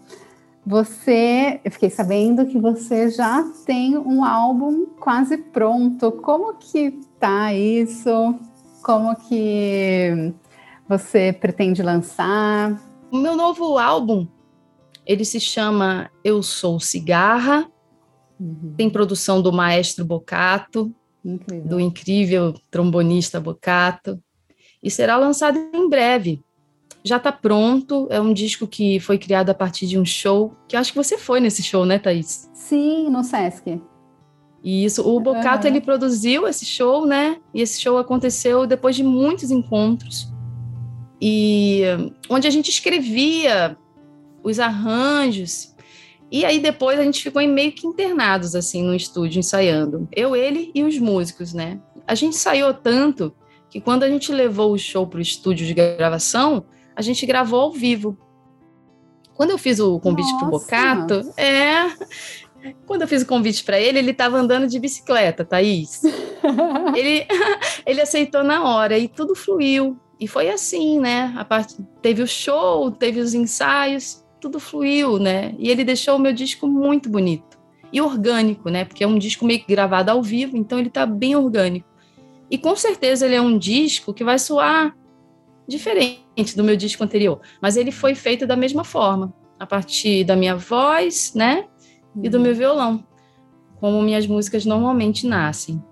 você, 0.66 1.62
eu 1.64 1.70
fiquei 1.70 1.92
sabendo 1.92 2.46
que 2.48 2.58
você 2.58 3.10
já 3.12 3.44
tem 3.66 3.96
um 3.96 4.26
álbum 4.26 4.88
quase 5.00 5.38
pronto. 5.38 6.12
Como 6.12 6.56
que 6.56 6.92
tá 7.20 7.54
isso? 7.54 8.36
Como 8.82 9.16
que 9.16 10.34
você 10.90 11.32
pretende 11.32 11.84
lançar? 11.84 12.82
O 13.12 13.18
meu 13.18 13.36
novo 13.36 13.78
álbum, 13.78 14.28
ele 15.06 15.24
se 15.24 15.40
chama 15.40 16.10
Eu 16.24 16.42
Sou 16.42 16.80
Cigarra. 16.80 17.70
Uhum. 18.40 18.74
Tem 18.76 18.90
produção 18.90 19.42
do 19.42 19.54
maestro 19.54 20.04
Bocato, 20.04 20.94
incrível. 21.26 21.68
do 21.68 21.80
incrível 21.80 22.54
trombonista 22.70 23.40
Bocato, 23.40 24.22
e 24.82 24.92
será 24.92 25.18
lançado 25.18 25.58
em 25.74 25.90
breve 25.90 26.44
já 27.06 27.18
está 27.18 27.32
pronto. 27.32 28.08
É 28.10 28.20
um 28.20 28.34
disco 28.34 28.66
que 28.66 29.00
foi 29.00 29.20
criado 29.20 29.52
a 29.52 29.54
partir 29.54 29.86
de 29.86 29.98
um 29.98 30.04
show, 30.04 30.56
que 30.68 30.76
acho 30.76 30.92
que 30.92 30.98
você 30.98 31.18
foi 31.20 31.40
nesse 31.40 31.62
show, 31.62 31.86
né, 31.86 32.00
Thaís? 32.00 32.50
Sim, 32.52 33.10
no 33.12 33.24
Sesc. 33.24 33.80
Isso, 34.64 35.08
o 35.08 35.20
Bocato, 35.20 35.68
uhum. 35.68 35.74
ele 35.74 35.82
produziu 35.82 36.48
esse 36.48 36.66
show, 36.66 37.06
né? 37.06 37.38
E 37.54 37.62
esse 37.62 37.80
show 37.80 38.00
aconteceu 38.00 38.66
depois 38.66 38.96
de 38.96 39.04
muitos 39.04 39.52
encontros. 39.52 40.34
E 41.22 41.84
onde 42.28 42.48
a 42.48 42.50
gente 42.50 42.70
escrevia 42.70 43.78
os 44.44 44.60
arranjos. 44.60 45.75
E 46.32 46.44
aí 46.44 46.60
depois 46.60 47.00
a 47.00 47.04
gente 47.04 47.22
ficou 47.22 47.42
em 47.42 47.48
meio 47.48 47.72
que 47.72 47.86
internados, 47.86 48.56
assim, 48.56 48.84
no 48.84 48.96
estúdio, 48.96 49.40
ensaiando. 49.40 50.08
Eu, 50.12 50.36
ele 50.36 50.72
e 50.74 50.84
os 50.84 50.98
músicos, 50.98 51.54
né? 51.54 51.80
A 52.08 52.16
gente 52.16 52.36
ensaiou 52.36 52.74
tanto 52.74 53.34
que 53.70 53.80
quando 53.80 54.04
a 54.04 54.10
gente 54.10 54.32
levou 54.32 54.72
o 54.72 54.78
show 54.78 55.06
para 55.06 55.20
o 55.20 55.22
estúdio 55.22 55.66
de 55.66 55.74
gravação, 55.74 56.66
a 56.96 57.02
gente 57.02 57.26
gravou 57.26 57.62
ao 57.62 57.72
vivo. 57.72 58.18
Quando 59.36 59.52
eu 59.52 59.58
fiz 59.58 59.80
o 59.80 60.00
convite 60.00 60.34
para 60.38 60.48
o 60.48 60.52
Bocato, 60.52 61.34
é. 61.38 61.92
Quando 62.88 63.04
eu 63.04 63.08
fiz 63.08 63.22
o 63.22 63.28
convite 63.28 63.64
para 63.64 63.80
ele, 63.80 64.00
ele 64.00 64.12
estava 64.12 64.38
andando 64.38 64.68
de 64.68 64.80
bicicleta, 64.80 65.46
Thaís. 65.46 66.02
ele, 66.96 67.28
ele 67.86 68.02
aceitou 68.02 68.44
na 68.44 68.64
hora 68.64 68.98
e 68.98 69.08
tudo 69.08 69.36
fluiu. 69.36 70.00
E 70.20 70.28
foi 70.28 70.50
assim, 70.50 71.00
né? 71.00 71.34
A 71.38 71.44
parte, 71.44 71.76
teve 72.02 72.24
o 72.24 72.28
show, 72.28 72.90
teve 72.90 73.20
os 73.20 73.34
ensaios, 73.34 74.25
tudo 74.40 74.60
fluiu, 74.60 75.18
né? 75.20 75.56
E 75.58 75.70
ele 75.70 75.84
deixou 75.84 76.16
o 76.16 76.20
meu 76.20 76.34
disco 76.34 76.68
muito 76.68 77.10
bonito 77.10 77.58
e 77.92 78.02
orgânico, 78.02 78.70
né? 78.70 78.86
Porque 78.86 79.04
é 79.04 79.08
um 79.08 79.18
disco 79.18 79.46
meio 79.46 79.60
que 79.60 79.68
gravado 79.68 80.12
ao 80.12 80.22
vivo, 80.22 80.58
então 80.58 80.80
ele 80.80 80.90
tá 80.90 81.06
bem 81.06 81.36
orgânico. 81.36 81.88
E 82.50 82.58
com 82.58 82.76
certeza 82.76 83.26
ele 83.26 83.36
é 83.36 83.42
um 83.42 83.58
disco 83.58 84.14
que 84.14 84.24
vai 84.24 84.38
soar 84.38 84.96
diferente 85.68 86.56
do 86.56 86.64
meu 86.64 86.76
disco 86.76 87.04
anterior, 87.04 87.40
mas 87.62 87.76
ele 87.76 87.92
foi 87.92 88.14
feito 88.14 88.46
da 88.46 88.56
mesma 88.56 88.84
forma, 88.84 89.34
a 89.60 89.66
partir 89.66 90.24
da 90.24 90.36
minha 90.36 90.56
voz, 90.56 91.34
né, 91.34 91.66
e 92.22 92.30
do 92.30 92.38
uhum. 92.38 92.44
meu 92.44 92.54
violão, 92.54 93.04
como 93.80 94.02
minhas 94.02 94.28
músicas 94.28 94.66
normalmente 94.66 95.26
nascem. 95.26 95.84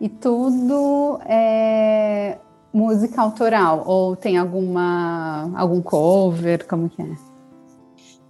E 0.00 0.08
tudo 0.08 1.20
é 1.24 2.38
música 2.72 3.22
autoral 3.22 3.84
ou 3.86 4.16
tem 4.16 4.36
alguma 4.36 5.52
algum 5.54 5.80
cover, 5.80 6.66
como 6.66 6.88
que 6.88 7.00
é? 7.00 7.33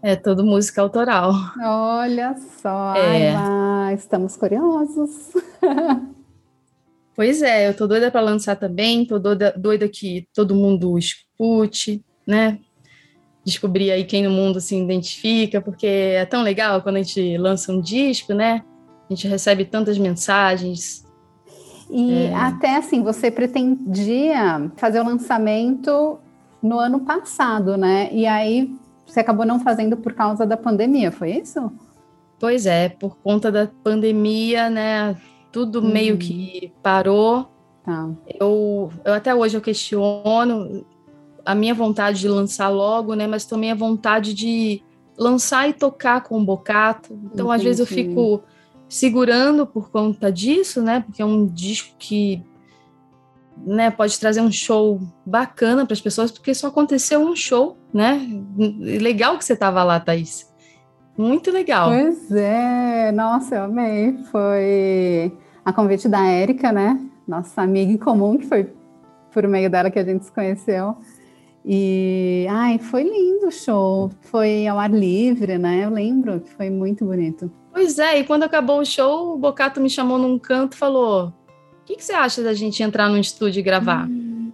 É 0.06 0.14
tudo 0.14 0.44
música 0.44 0.82
autoral. 0.82 1.32
Olha 1.58 2.36
só, 2.60 2.94
é. 2.94 3.34
Ai, 3.34 3.94
estamos 3.94 4.36
curiosos. 4.36 5.32
Pois 7.16 7.42
é, 7.42 7.68
eu 7.68 7.76
tô 7.76 7.86
doida 7.86 8.10
para 8.10 8.20
lançar 8.20 8.56
também, 8.56 9.06
tô 9.06 9.20
doida, 9.20 9.54
doida 9.56 9.88
que 9.88 10.26
todo 10.34 10.52
mundo 10.52 10.98
escute, 10.98 12.04
né? 12.26 12.58
Descobrir 13.44 13.92
aí 13.92 14.02
quem 14.02 14.24
no 14.24 14.30
mundo 14.30 14.60
se 14.60 14.76
identifica, 14.76 15.60
porque 15.60 15.86
é 15.86 16.26
tão 16.26 16.42
legal 16.42 16.82
quando 16.82 16.96
a 16.96 17.02
gente 17.02 17.38
lança 17.38 17.70
um 17.70 17.80
disco, 17.80 18.34
né? 18.34 18.64
A 19.08 19.14
gente 19.14 19.28
recebe 19.28 19.64
tantas 19.64 19.96
mensagens. 19.96 21.06
E 21.88 22.24
é... 22.24 22.34
até 22.34 22.78
assim, 22.78 23.00
você 23.00 23.30
pretendia 23.30 24.72
fazer 24.76 24.98
o 24.98 25.04
lançamento 25.04 26.18
no 26.60 26.80
ano 26.80 26.98
passado, 26.98 27.76
né? 27.76 28.08
E 28.10 28.26
aí 28.26 28.74
você 29.06 29.20
acabou 29.20 29.46
não 29.46 29.60
fazendo 29.60 29.96
por 29.96 30.12
causa 30.12 30.46
da 30.46 30.56
pandemia, 30.56 31.12
foi 31.12 31.32
isso? 31.32 31.70
Pois 32.38 32.66
é, 32.66 32.88
por 32.88 33.16
conta 33.18 33.50
da 33.50 33.68
pandemia, 33.82 34.68
né? 34.68 35.16
tudo 35.54 35.78
uhum. 35.80 35.92
meio 35.92 36.18
que 36.18 36.72
parou. 36.82 37.48
Tá. 37.84 38.10
Eu, 38.40 38.90
eu 39.04 39.12
até 39.12 39.32
hoje 39.32 39.56
eu 39.56 39.60
questiono 39.60 40.84
a 41.46 41.54
minha 41.54 41.72
vontade 41.72 42.18
de 42.18 42.28
lançar 42.28 42.68
logo, 42.70 43.14
né? 43.14 43.28
Mas 43.28 43.44
também 43.44 43.70
a 43.70 43.74
vontade 43.76 44.34
de 44.34 44.82
lançar 45.16 45.68
e 45.68 45.72
tocar 45.72 46.24
com 46.24 46.40
o 46.40 46.44
Bocato. 46.44 47.14
Então, 47.26 47.46
Entendi. 47.46 47.54
às 47.54 47.62
vezes 47.62 47.78
eu 47.78 47.86
fico 47.86 48.42
segurando 48.88 49.64
por 49.64 49.90
conta 49.90 50.32
disso, 50.32 50.82
né? 50.82 51.04
Porque 51.06 51.22
é 51.22 51.24
um 51.24 51.46
disco 51.46 51.94
que 52.00 52.42
né, 53.56 53.90
pode 53.90 54.18
trazer 54.18 54.40
um 54.40 54.50
show 54.50 55.00
bacana 55.24 55.84
para 55.84 55.94
as 55.94 56.00
pessoas, 56.00 56.30
porque 56.30 56.54
só 56.54 56.68
aconteceu 56.68 57.20
um 57.20 57.34
show, 57.36 57.76
né? 57.92 58.20
Legal 58.80 59.38
que 59.38 59.44
você 59.44 59.52
estava 59.52 59.82
lá, 59.82 60.00
Thaís. 60.00 60.52
Muito 61.16 61.50
legal. 61.50 61.90
Pois 61.90 62.32
é, 62.32 63.12
nossa, 63.12 63.56
eu 63.56 63.62
amei. 63.64 64.18
Foi 64.30 65.32
a 65.64 65.72
convite 65.72 66.08
da 66.08 66.26
Érica, 66.26 66.72
né? 66.72 67.00
Nossa 67.26 67.62
amiga 67.62 67.92
em 67.92 67.96
comum, 67.96 68.36
que 68.36 68.46
foi 68.46 68.72
por 69.32 69.46
meio 69.46 69.70
dela 69.70 69.90
que 69.90 69.98
a 69.98 70.04
gente 70.04 70.24
se 70.24 70.32
conheceu. 70.32 70.96
E, 71.64 72.46
ai, 72.50 72.78
foi 72.78 73.04
lindo 73.04 73.46
o 73.46 73.52
show. 73.52 74.10
Foi 74.22 74.66
ao 74.66 74.78
ar 74.78 74.90
livre, 74.90 75.56
né? 75.56 75.84
Eu 75.84 75.90
lembro 75.90 76.40
que 76.40 76.50
foi 76.50 76.68
muito 76.68 77.04
bonito. 77.04 77.50
Pois 77.72 77.98
é, 77.98 78.18
e 78.18 78.24
quando 78.24 78.42
acabou 78.42 78.80
o 78.80 78.84
show, 78.84 79.34
o 79.34 79.38
Bocato 79.38 79.80
me 79.80 79.88
chamou 79.88 80.18
num 80.18 80.38
canto 80.38 80.74
e 80.74 80.78
falou: 80.78 81.32
O 81.84 81.86
que, 81.86 81.96
que, 81.96 82.04
você 82.04 82.14
acha 82.14 82.42
da 82.42 82.54
gente 82.54 82.82
entrar 82.82 83.10
no 83.10 83.18
estúdio 83.18 83.60
e 83.60 83.62
gravar? 83.62 84.08
Hum. 84.08 84.50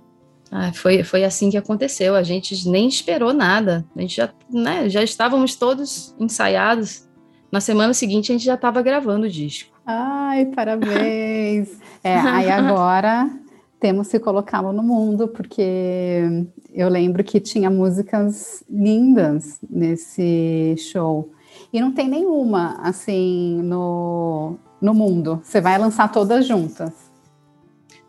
Ah, 0.50 0.72
foi, 0.72 1.04
foi 1.04 1.22
assim 1.22 1.48
que 1.48 1.56
aconteceu. 1.56 2.16
A 2.16 2.24
gente 2.24 2.68
nem 2.68 2.88
esperou 2.88 3.32
nada. 3.32 3.86
A 3.96 4.00
gente 4.00 4.16
já, 4.16 4.28
né, 4.50 4.88
já 4.88 5.00
estávamos 5.00 5.54
todos 5.54 6.12
ensaiados. 6.18 7.08
Na 7.52 7.60
semana 7.60 7.94
seguinte, 7.94 8.32
a 8.32 8.34
gente 8.34 8.44
já 8.44 8.54
estava 8.54 8.82
gravando 8.82 9.26
o 9.26 9.30
disco. 9.30 9.70
Ai, 9.86 10.46
parabéns! 10.46 11.78
é, 12.02 12.16
aí 12.18 12.50
agora 12.50 13.30
temos 13.78 14.08
que 14.08 14.18
colocá-lo 14.18 14.72
no 14.72 14.82
mundo, 14.82 15.28
porque 15.28 16.46
eu 16.74 16.88
lembro 16.88 17.22
que 17.22 17.38
tinha 17.38 17.70
músicas 17.70 18.64
lindas 18.68 19.60
nesse 19.70 20.74
show. 20.78 21.30
E 21.72 21.80
não 21.80 21.92
tem 21.92 22.08
nenhuma, 22.08 22.78
assim, 22.82 23.62
no, 23.62 24.56
no 24.80 24.92
mundo. 24.92 25.40
Você 25.44 25.60
vai 25.60 25.78
lançar 25.78 26.10
todas 26.10 26.44
juntas. 26.44 27.09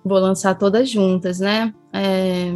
Vou 0.03 0.19
lançar 0.19 0.55
todas 0.55 0.89
juntas, 0.89 1.39
né? 1.39 1.73
É, 1.93 2.53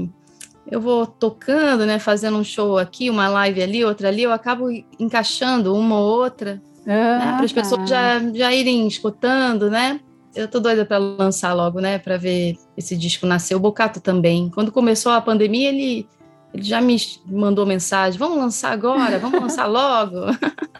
eu 0.70 0.82
vou 0.82 1.06
tocando, 1.06 1.86
né? 1.86 2.00
Fazendo 2.00 2.38
um 2.38 2.44
show 2.44 2.78
aqui, 2.78 3.10
uma 3.10 3.28
live 3.28 3.62
ali, 3.62 3.86
outra 3.86 4.08
ali, 4.08 4.24
eu 4.24 4.32
acabo 4.32 4.70
encaixando 5.00 5.76
uma 5.76 6.00
ou 6.00 6.22
outra, 6.22 6.62
ah, 6.86 7.20
né, 7.20 7.34
para 7.38 7.46
as 7.46 7.52
pessoas 7.52 7.90
já, 7.90 8.20
já 8.34 8.54
irem 8.54 8.88
escutando, 8.88 9.70
né? 9.70 10.00
Eu 10.36 10.48
tô 10.50 10.60
doida 10.60 10.86
para 10.86 10.98
lançar 10.98 11.54
logo, 11.54 11.80
né? 11.80 11.98
Para 11.98 12.18
ver 12.18 12.58
esse 12.76 12.98
disco 12.98 13.26
nascer. 13.26 13.56
O 13.56 13.60
Bocato 13.60 14.02
também. 14.02 14.50
Quando 14.50 14.72
começou 14.72 15.12
a 15.12 15.22
pandemia, 15.22 15.70
ele, 15.70 16.08
ele 16.54 16.64
já 16.64 16.82
me 16.82 16.98
mandou 17.26 17.66
mensagem: 17.66 18.20
vamos 18.20 18.38
lançar 18.38 18.72
agora, 18.72 19.18
vamos 19.18 19.40
lançar 19.40 19.66
logo. 19.66 20.18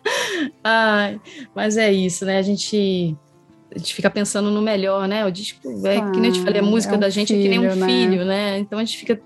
Ai, 0.64 1.22
mas 1.56 1.78
é 1.78 1.92
isso, 1.92 2.26
né? 2.26 2.38
A 2.38 2.42
gente 2.42 3.16
a 3.76 3.78
gente 3.78 3.94
fica 3.94 4.10
pensando 4.10 4.50
no 4.50 4.62
melhor, 4.62 5.08
né? 5.08 5.26
O 5.26 5.32
disco 5.32 5.60
é 5.86 5.98
ah, 5.98 6.12
que 6.12 6.20
nem 6.20 6.30
eu 6.30 6.34
te 6.34 6.42
falei, 6.42 6.62
a 6.62 6.64
música 6.64 6.94
é 6.94 6.98
um 6.98 7.00
da 7.00 7.10
gente 7.10 7.34
filho, 7.34 7.40
é 7.40 7.44
que 7.44 7.50
nem 7.50 7.60
um 7.60 7.76
né? 7.76 7.86
filho, 7.86 8.26
né? 8.26 8.60
Então 8.60 8.80
a 8.80 8.84
gente 8.84 8.98
fica 8.98 9.20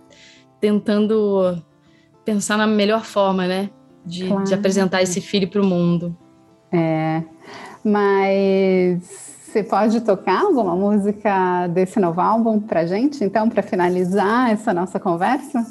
tentando 0.60 1.62
pensar 2.26 2.58
na 2.58 2.66
melhor 2.66 3.06
forma, 3.06 3.48
né? 3.48 3.70
De, 4.06 4.28
claro. 4.28 4.44
de 4.44 4.54
apresentar 4.54 5.02
esse 5.04 5.22
filho 5.22 5.48
para 5.48 5.62
o 5.62 5.66
mundo. 5.66 6.18
É, 6.72 7.22
mas 7.84 9.30
você 9.44 9.64
pode 9.64 10.02
tocar 10.02 10.42
alguma 10.42 10.76
música 10.76 11.68
desse 11.68 12.00
novo 12.00 12.22
álbum 12.22 12.60
para 12.60 12.86
gente, 12.86 13.24
então, 13.24 13.50
para 13.50 13.62
finalizar 13.62 14.52
essa 14.52 14.74
nossa 14.74 15.00
conversa? 15.00 15.66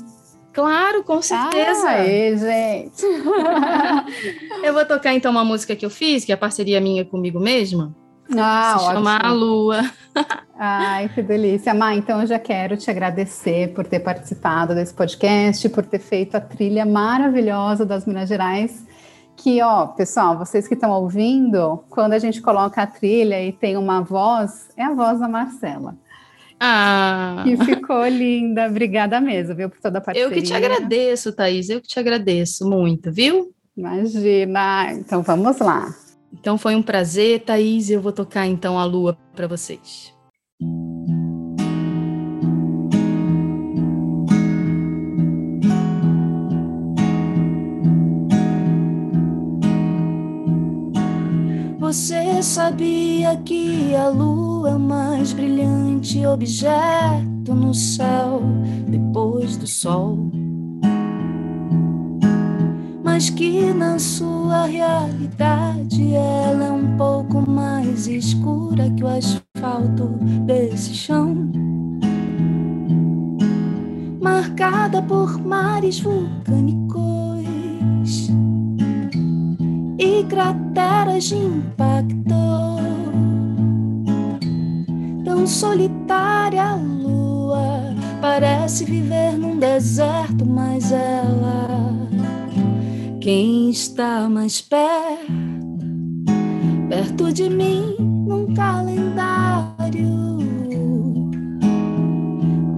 Claro, 0.53 1.05
com 1.05 1.23
certeza. 1.23 1.87
Ai, 1.87 2.37
gente. 2.37 3.05
eu 4.65 4.73
vou 4.73 4.85
tocar 4.85 5.15
então 5.15 5.31
uma 5.31 5.45
música 5.45 5.77
que 5.77 5.87
eu 5.87 5.91
fiz, 5.91 6.25
que 6.25 6.33
é 6.33 6.35
a 6.35 6.39
parceria 6.39 6.81
minha 6.81 7.05
comigo 7.05 7.39
mesma. 7.39 7.95
Ah, 8.37 8.77
se 8.79 8.87
chama 8.87 9.17
A 9.17 9.33
Lua. 9.33 9.91
Ai, 10.59 11.09
que 11.09 11.23
delícia. 11.23 11.73
Má, 11.73 11.95
então 11.95 12.21
eu 12.21 12.27
já 12.27 12.39
quero 12.39 12.77
te 12.77 12.91
agradecer 12.91 13.73
por 13.75 13.87
ter 13.87 14.01
participado 14.01 14.75
desse 14.75 14.93
podcast, 14.93 15.69
por 15.69 15.85
ter 15.87 15.99
feito 15.99 16.37
a 16.37 16.41
trilha 16.41 16.85
maravilhosa 16.85 17.87
das 17.87 18.07
Minas 18.07 18.29
Gerais. 18.29 18.87
Que, 19.37 19.63
ó, 19.63 19.87
pessoal, 19.87 20.37
vocês 20.37 20.67
que 20.67 20.75
estão 20.75 20.91
ouvindo, 20.91 21.85
quando 21.89 22.13
a 22.13 22.19
gente 22.19 22.43
coloca 22.43 22.83
a 22.83 22.87
trilha 22.87 23.43
e 23.43 23.53
tem 23.53 23.77
uma 23.77 24.01
voz, 24.01 24.69
é 24.77 24.83
a 24.83 24.93
voz 24.93 25.21
da 25.21 25.29
Marcela. 25.29 25.95
Ah. 26.59 27.45
Que 27.45 27.57
ficou 27.57 28.07
linda. 28.09 28.67
Obrigada 28.67 29.21
mesmo, 29.21 29.55
viu, 29.55 29.71
por 29.71 29.79
toda 29.81 29.99
a 29.99 30.01
parceria. 30.01 30.29
Eu 30.29 30.33
que 30.33 30.43
te 30.43 30.53
agradeço, 30.53 31.33
Thaís. 31.33 31.71
Eu 31.71 31.81
que 31.81 31.87
te 31.87 32.01
agradeço 32.01 32.69
muito, 32.69 33.13
viu? 33.13 33.55
Imagina. 33.77 34.93
Então 34.93 35.23
vamos 35.23 35.59
lá. 35.61 35.95
Então 36.33 36.59
foi 36.59 36.75
um 36.75 36.83
prazer, 36.83 37.41
Thaís. 37.41 37.91
Eu 37.91 38.01
vou 38.01 38.13
tocar 38.13 38.47
então 38.47 38.79
a 38.79 38.85
lua 38.85 39.17
para 39.35 39.47
vocês. 39.47 40.13
Você 51.79 52.43
sabia 52.43 53.35
que 53.47 53.95
a 53.95 54.09
lua 54.11 54.71
é 54.71 54.75
o 54.75 54.79
mais 54.79 55.33
brilhante 55.33 56.27
objeto 56.27 57.55
no 57.55 57.73
céu 57.73 58.43
depois 58.87 59.57
do 59.57 59.67
sol? 59.67 60.31
Mas 63.19 63.31
que 63.31 63.75
na 63.75 63.99
sua 63.99 64.67
realidade 64.67 66.15
ela 66.15 66.67
é 66.67 66.71
um 66.71 66.97
pouco 66.97 67.51
mais 67.51 68.07
escura 68.07 68.89
que 68.91 69.03
o 69.03 69.09
asfalto 69.09 70.07
desse 70.47 70.95
chão. 70.95 71.51
Marcada 74.23 75.03
por 75.03 75.37
mares 75.45 75.99
vulcânicos 75.99 77.43
e 79.99 80.23
crateras 80.29 81.25
de 81.25 81.39
impacto. 81.39 82.35
Tão 85.25 85.45
solitária 85.45 86.63
a 86.63 86.77
lua 86.77 87.97
parece 88.21 88.85
viver 88.85 89.33
num 89.37 89.59
deserto, 89.59 90.47
mas 90.47 90.93
ela 90.93 91.68
quem 93.29 93.69
está 93.69 94.27
mais 94.27 94.63
perto, 94.63 95.31
perto 96.89 97.31
de 97.31 97.51
mim, 97.51 97.95
num 98.27 98.55
calendário. 98.55 100.39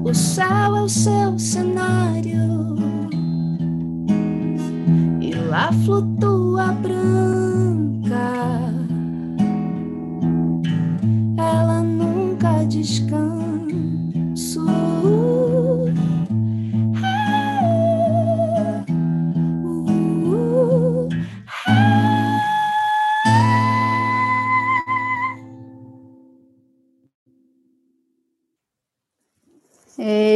O 0.05 0.13
céu 0.13 0.75
é 0.75 0.83
o 0.83 0.89
seu 0.89 1.39
cenário, 1.39 2.75
e 5.21 5.33
lá 5.49 5.71
flutua 5.85 6.73
branca. 6.73 8.19
Ela 11.39 11.81
nunca 11.81 12.65
descansa. 12.65 13.30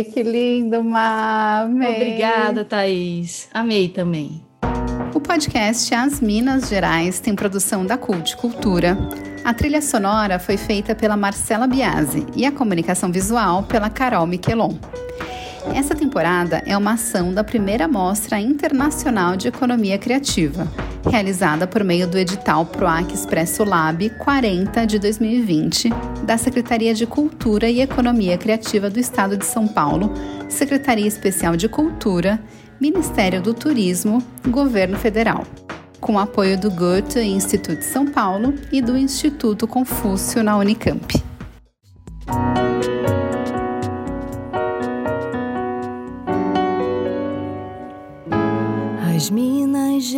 Que 0.02 0.22
lindo, 0.22 0.82
Má. 0.82 1.64
Obrigada, 1.66 2.64
Thaís. 2.64 3.48
Amei 3.52 3.88
também. 3.88 4.42
O 5.14 5.20
podcast 5.20 5.94
As 5.94 6.20
Minas 6.20 6.68
Gerais 6.68 7.20
tem 7.20 7.34
produção 7.36 7.86
da 7.86 7.96
Cult 7.96 8.36
Cultura. 8.36 8.98
A 9.44 9.54
trilha 9.54 9.80
sonora 9.80 10.38
foi 10.38 10.56
feita 10.56 10.94
pela 10.94 11.16
Marcela 11.16 11.66
Biasi 11.66 12.26
e 12.34 12.44
a 12.44 12.50
comunicação 12.50 13.12
visual 13.12 13.62
pela 13.62 13.88
Carol 13.88 14.26
Miquelon. 14.26 14.74
Essa 15.72 15.94
temporada 15.94 16.62
é 16.66 16.76
uma 16.76 16.94
ação 16.94 17.32
da 17.32 17.44
primeira 17.44 17.86
Mostra 17.86 18.40
Internacional 18.40 19.36
de 19.36 19.48
Economia 19.48 19.98
Criativa, 19.98 20.66
realizada 21.14 21.64
por 21.64 21.84
meio 21.84 22.08
do 22.08 22.18
edital 22.18 22.66
PROAC 22.66 23.14
Expresso 23.14 23.62
Lab 23.62 24.10
40 24.18 24.84
de 24.84 24.98
2020, 24.98 25.88
da 26.24 26.36
Secretaria 26.36 26.92
de 26.92 27.06
Cultura 27.06 27.70
e 27.70 27.80
Economia 27.80 28.36
Criativa 28.36 28.90
do 28.90 28.98
Estado 28.98 29.36
de 29.36 29.46
São 29.46 29.68
Paulo, 29.68 30.12
Secretaria 30.48 31.06
Especial 31.06 31.54
de 31.54 31.68
Cultura, 31.68 32.42
Ministério 32.80 33.40
do 33.40 33.54
Turismo, 33.54 34.20
Governo 34.48 34.96
Federal, 34.96 35.46
com 36.00 36.18
apoio 36.18 36.58
do 36.58 36.68
Goethe 36.68 37.20
Instituto 37.20 37.82
São 37.82 38.06
Paulo 38.06 38.52
e 38.72 38.82
do 38.82 38.98
Instituto 38.98 39.68
Confúcio 39.68 40.42
na 40.42 40.56
Unicamp. 40.56 41.22
As 49.14 49.30
minas 49.30 50.12